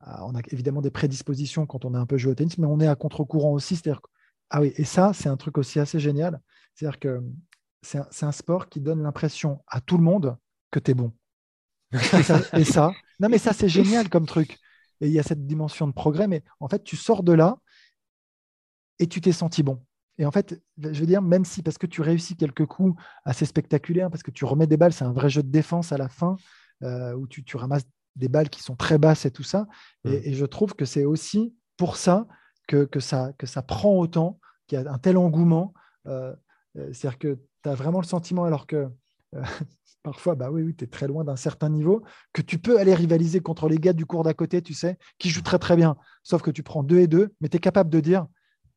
[0.00, 2.66] ah, on a évidemment des prédispositions quand on a un peu joué au tennis, mais
[2.66, 3.80] on est à contre-courant aussi.
[3.82, 3.90] Que-
[4.50, 6.40] ah oui, et ça, c'est un truc aussi assez génial.
[6.74, 7.22] C'est-à-dire que
[7.82, 10.36] c'est un, c'est un sport qui donne l'impression à tout le monde
[10.70, 11.12] que tu es bon.
[12.14, 14.58] Et ça, et ça- non mais ça, c'est génial comme truc.
[15.00, 17.58] Et il y a cette dimension de progrès, mais en fait, tu sors de là
[18.98, 19.84] et tu t'es senti bon.
[20.18, 23.46] Et en fait, je veux dire, même si, parce que tu réussis quelques coups assez
[23.46, 26.08] spectaculaires, parce que tu remets des balles, c'est un vrai jeu de défense à la
[26.08, 26.36] fin,
[26.82, 27.84] euh, où tu, tu ramasses
[28.16, 29.66] des balles qui sont très basses et tout ça.
[30.04, 30.20] Et, Mm.
[30.24, 32.26] et je trouve que c'est aussi pour ça
[32.68, 35.72] que, que ça que ça prend autant, qu'il y a un tel engouement.
[36.06, 36.34] Euh,
[36.76, 38.88] euh, C'est-à-dire que tu as vraiment le sentiment, alors que
[39.34, 39.42] euh,
[40.02, 42.02] parfois, bah oui, oui tu es très loin d'un certain niveau,
[42.32, 45.30] que tu peux aller rivaliser contre les gars du cours d'à côté, tu sais, qui
[45.30, 45.96] jouent très très bien.
[46.22, 48.26] Sauf que tu prends deux et deux, mais tu es capable de dire,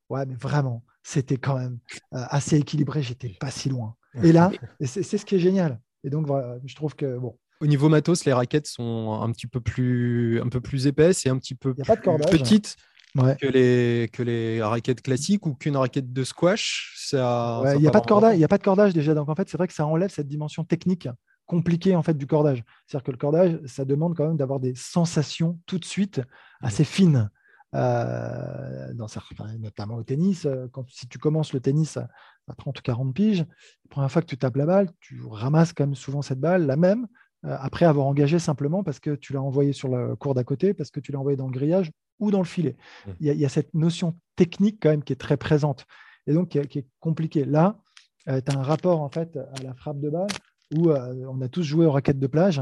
[0.09, 1.79] ouais, mais vraiment, c'était quand même
[2.13, 3.95] euh, assez équilibré, j'étais pas si loin.
[4.23, 4.51] Et là,
[4.83, 5.79] c'est ce qui est génial.
[6.03, 9.47] Et donc, voilà, je trouve que, bon, Au niveau matos, les raquettes sont un petit
[9.47, 11.83] peu plus, un peu plus épaisses et un petit peu plus
[12.29, 12.75] petites
[13.15, 13.35] ouais.
[13.39, 16.93] que les, que les raquettes classiques ou qu'une raquette de squash.
[16.97, 18.93] Ça, Ouais, ça il n'y a, pas de cordage- il y a pas de cordage
[18.93, 19.13] déjà.
[19.13, 21.07] Donc, en fait, c'est vrai que ça enlève cette dimension technique
[21.45, 22.63] compliquée en fait, du cordage.
[22.87, 26.21] C'est-à-dire que le cordage, ça demande quand même d'avoir des sensations tout de suite
[26.61, 27.29] assez fines.
[27.75, 32.07] Euh, dans certains, notamment au tennis, euh, quand, si tu commences le tennis à,
[32.47, 35.73] à 30 ou 40 piges, la première fois que tu tapes la balle, tu ramasses
[35.73, 37.07] quand même souvent cette balle, la même,
[37.45, 40.75] euh, après avoir engagé simplement parce que tu l'as envoyé sur la cour d'à côté,
[40.75, 42.75] parce que tu l'as envoyé dans le grillage ou dans le filet.
[43.07, 43.11] Mm.
[43.21, 45.87] Il y, a, il y a cette notion technique quand même qui est très présente
[46.27, 47.43] et donc qui est, compliquée.
[47.43, 47.79] Là,
[48.25, 50.29] tu as un rapport en fait à la frappe de balle
[50.73, 52.61] où on a tous joué aux raquettes de plage.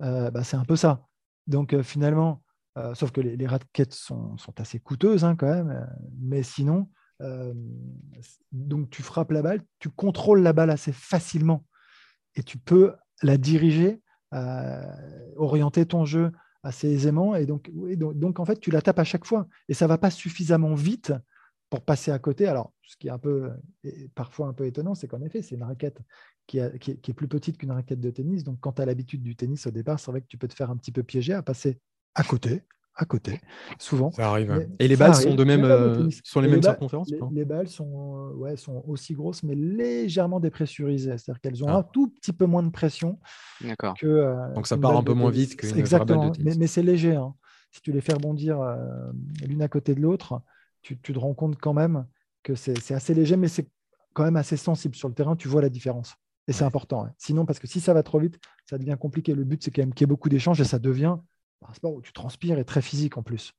[0.00, 1.06] Bah, c'est un peu ça.
[1.46, 2.42] Donc finalement,
[2.76, 5.84] euh, sauf que les, raquettes sont, sont assez coûteuses hein, quand même, euh,
[6.20, 6.90] mais sinon,
[7.22, 7.54] euh,
[8.52, 11.64] donc tu frappes la balle, tu contrôles la balle assez facilement
[12.34, 14.02] et tu peux la diriger,
[15.36, 16.30] orienter ton jeu
[16.62, 17.34] assez aisément.
[17.34, 20.10] Et donc, donc, en fait, tu la tapes à chaque fois et ça va pas
[20.10, 21.14] suffisamment vite
[21.70, 22.46] pour passer à côté.
[22.46, 23.50] Alors, ce qui est un peu,
[24.14, 26.02] parfois un peu étonnant, c'est qu'en effet, c'est une raquette
[26.46, 28.44] qui, qui est, qui est plus petite qu'une raquette de tennis.
[28.44, 30.54] Donc, quand tu as l'habitude du tennis au départ, c'est vrai que tu peux te
[30.54, 31.80] faire un petit peu piéger à passer
[32.18, 32.62] à côté,
[32.94, 33.40] à côté,
[33.78, 34.10] souvent.
[34.10, 34.52] Ça arrive.
[34.56, 35.28] Mais Et les balles arrive.
[35.28, 39.12] sont de même, euh, les mêmes balles- circonférences les, balles sont, euh, ouais, sont aussi
[39.14, 41.10] grosses, mais légèrement dépressurisées.
[41.18, 41.76] C'est-à-dire qu'elles ont Ah.
[41.78, 43.18] un tout petit peu moins de pression
[43.60, 43.94] D'accord.
[43.98, 44.06] que.
[44.06, 46.44] euh, Donc ça part un peu moins vite qu'une vraie balle de Exactement, tennis.
[46.54, 47.14] mais, mais c'est léger.
[47.16, 47.34] hein.
[47.70, 48.76] Si tu les fais rebondir euh,
[49.46, 50.40] l'une à côté de l'autre,
[50.82, 52.06] tu, tu te rends compte quand même
[52.42, 53.68] que c'est c'est assez léger, mais c'est
[54.14, 54.94] quand même assez sensible.
[54.94, 56.14] Sur le terrain, tu vois la différence.
[56.48, 57.04] Et c'est important.
[57.04, 57.12] hein.
[57.18, 59.34] Sinon, parce que si ça va trop vite, ça devient compliqué.
[59.34, 61.16] Le but, c'est quand même qu'il y ait beaucoup d'échanges et ça devient
[61.68, 63.52] un sport où tu transpires et très physique en plus.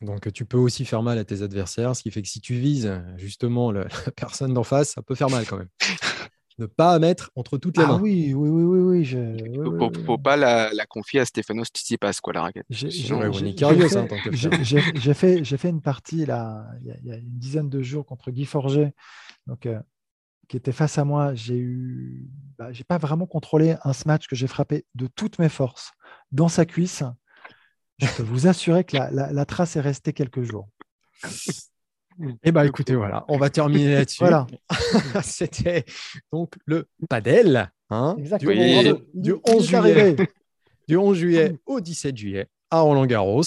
[0.00, 2.54] Donc tu peux aussi faire mal à tes adversaires, ce qui fait que si tu
[2.54, 5.68] vises justement le- la personne d'en face, ça peut faire mal quand même.
[6.58, 8.00] ne pas mettre entre toutes les Ah mains.
[8.00, 9.04] oui, oui, oui, oui, oui.
[9.04, 12.66] je- oui, Faut, oui, faut- pas la, la confier à Stefanos Tsitsipas, quoi, la raquette.
[12.70, 12.90] J'ai-
[13.54, 13.88] curieux,
[15.14, 15.14] fait-
[15.44, 18.04] fait, fait une partie là, il y, a, il y a une dizaine de jours
[18.06, 18.92] contre Guy Forget,
[19.46, 19.80] donc, euh,
[20.48, 21.34] qui était face à moi.
[21.34, 22.28] J'ai eu,
[22.60, 25.92] bah, j'ai pas vraiment contrôlé un match que j'ai frappé de toutes mes forces
[26.30, 27.02] dans sa cuisse.
[27.96, 30.68] Je peux vous assurer que la, la- la trace est restée quelques jours.
[32.42, 34.18] Eh bien, écoutez, voilà, on va terminer là-dessus.
[34.18, 34.46] Voilà.
[35.22, 35.86] C'était
[36.30, 38.52] donc le padel hein, du, Exactement.
[38.52, 39.04] 11, Bravo.
[39.14, 40.16] Il- du il 11 est juillet,
[40.86, 43.40] du 11 juillet au 17 juillet à Roland-Garros.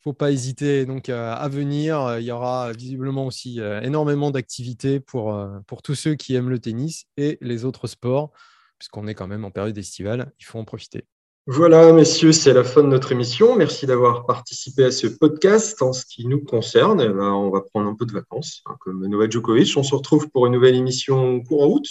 [0.00, 2.18] Faut pas hésiter donc euh, à venir.
[2.18, 6.50] Il y aura visiblement aussi euh, énormément d'activités pour, euh, pour tous ceux qui aiment
[6.50, 8.30] le tennis et les autres sports,
[8.78, 10.32] puisqu'on est quand même en période estivale.
[10.40, 11.04] Il faut en profiter.
[11.50, 13.56] Voilà, messieurs, c'est la fin de notre émission.
[13.56, 15.80] Merci d'avoir participé à ce podcast.
[15.80, 18.76] En ce qui nous concerne, eh ben, on va prendre un peu de vacances, hein,
[18.80, 19.74] comme Novak Djokovic.
[19.78, 21.86] On se retrouve pour une nouvelle émission courant août,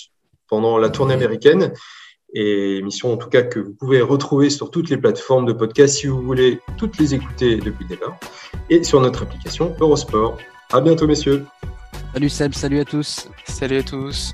[0.48, 1.74] pendant la tournée américaine.
[2.34, 5.96] Et émission, en tout cas, que vous pouvez retrouver sur toutes les plateformes de podcast
[5.96, 8.18] si vous voulez toutes les écouter depuis le départ.
[8.70, 10.38] Et sur notre application Eurosport.
[10.72, 11.46] À bientôt, messieurs.
[12.14, 13.30] Salut Seb, salut à tous.
[13.46, 14.34] Salut à tous.